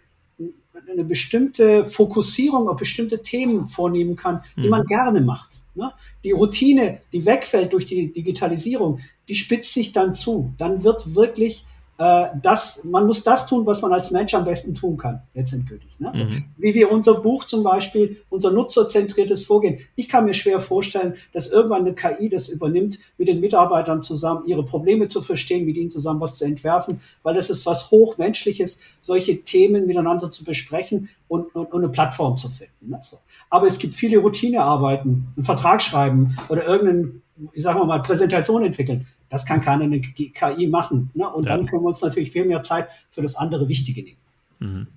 [0.91, 4.69] eine bestimmte Fokussierung auf bestimmte Themen vornehmen kann, die mhm.
[4.69, 5.61] man gerne macht.
[5.75, 5.93] Ne?
[6.23, 8.99] Die Routine, die wegfällt durch die Digitalisierung,
[9.29, 10.53] die spitzt sich dann zu.
[10.57, 11.65] Dann wird wirklich
[11.97, 15.99] äh, das, man muss das tun, was man als Mensch am besten tun kann, letztendlich.
[15.99, 16.09] Ne?
[16.09, 16.45] Also, mhm.
[16.57, 19.79] Wie wir unser Buch zum Beispiel, unser nutzerzentriertes Vorgehen.
[19.95, 24.47] Ich kann mir schwer vorstellen, dass irgendwann eine KI das übernimmt, mit den Mitarbeitern zusammen
[24.47, 28.79] ihre Probleme zu verstehen, mit ihnen zusammen was zu entwerfen, weil das ist was Hochmenschliches,
[28.99, 32.89] solche Themen miteinander zu besprechen und, und, und eine Plattform zu finden.
[32.89, 32.99] Ne?
[33.01, 33.17] So.
[33.49, 37.23] Aber es gibt viele Routinearbeiten, einen Vertrag schreiben oder irgendeinen,
[37.53, 41.09] ich sage mal, Präsentation entwickeln das kann keine KI machen.
[41.13, 41.29] Ne?
[41.29, 41.55] Und ja.
[41.55, 44.17] dann können wir uns natürlich viel mehr Zeit für das andere Wichtige nehmen.
[44.59, 44.87] Mhm.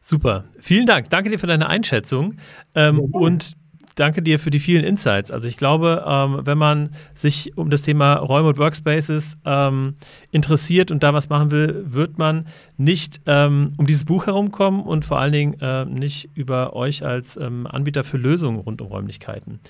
[0.00, 0.44] Super.
[0.58, 1.10] Vielen Dank.
[1.10, 2.36] Danke dir für deine Einschätzung.
[2.74, 3.56] Ähm, und
[3.96, 5.32] danke dir für die vielen Insights.
[5.32, 9.96] Also ich glaube, ähm, wenn man sich um das Thema Räume und Workspaces ähm,
[10.30, 12.46] interessiert und da was machen will, wird man
[12.76, 17.36] nicht ähm, um dieses Buch herumkommen und vor allen Dingen äh, nicht über euch als
[17.36, 19.60] ähm, Anbieter für Lösungen rund um Räumlichkeiten.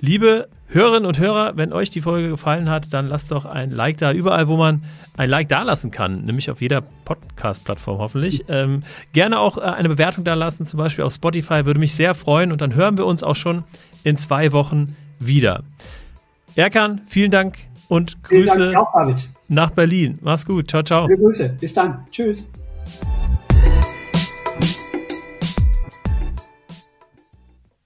[0.00, 3.98] Liebe Hörerinnen und Hörer, wenn euch die Folge gefallen hat, dann lasst doch ein Like
[3.98, 4.82] da, überall, wo man
[5.16, 8.44] ein Like da lassen kann, nämlich auf jeder Podcast-Plattform hoffentlich.
[8.48, 8.80] Ähm,
[9.12, 12.50] gerne auch äh, eine Bewertung da lassen, zum Beispiel auf Spotify, würde mich sehr freuen
[12.52, 13.64] und dann hören wir uns auch schon
[14.02, 15.62] in zwei Wochen wieder.
[16.56, 18.92] Erkan, vielen Dank und Grüße Dank auch,
[19.48, 20.18] nach Berlin.
[20.22, 20.68] Mach's gut.
[20.70, 21.06] Ciao, ciao.
[21.06, 21.56] Grüße.
[21.60, 22.04] Bis dann.
[22.10, 22.48] Tschüss.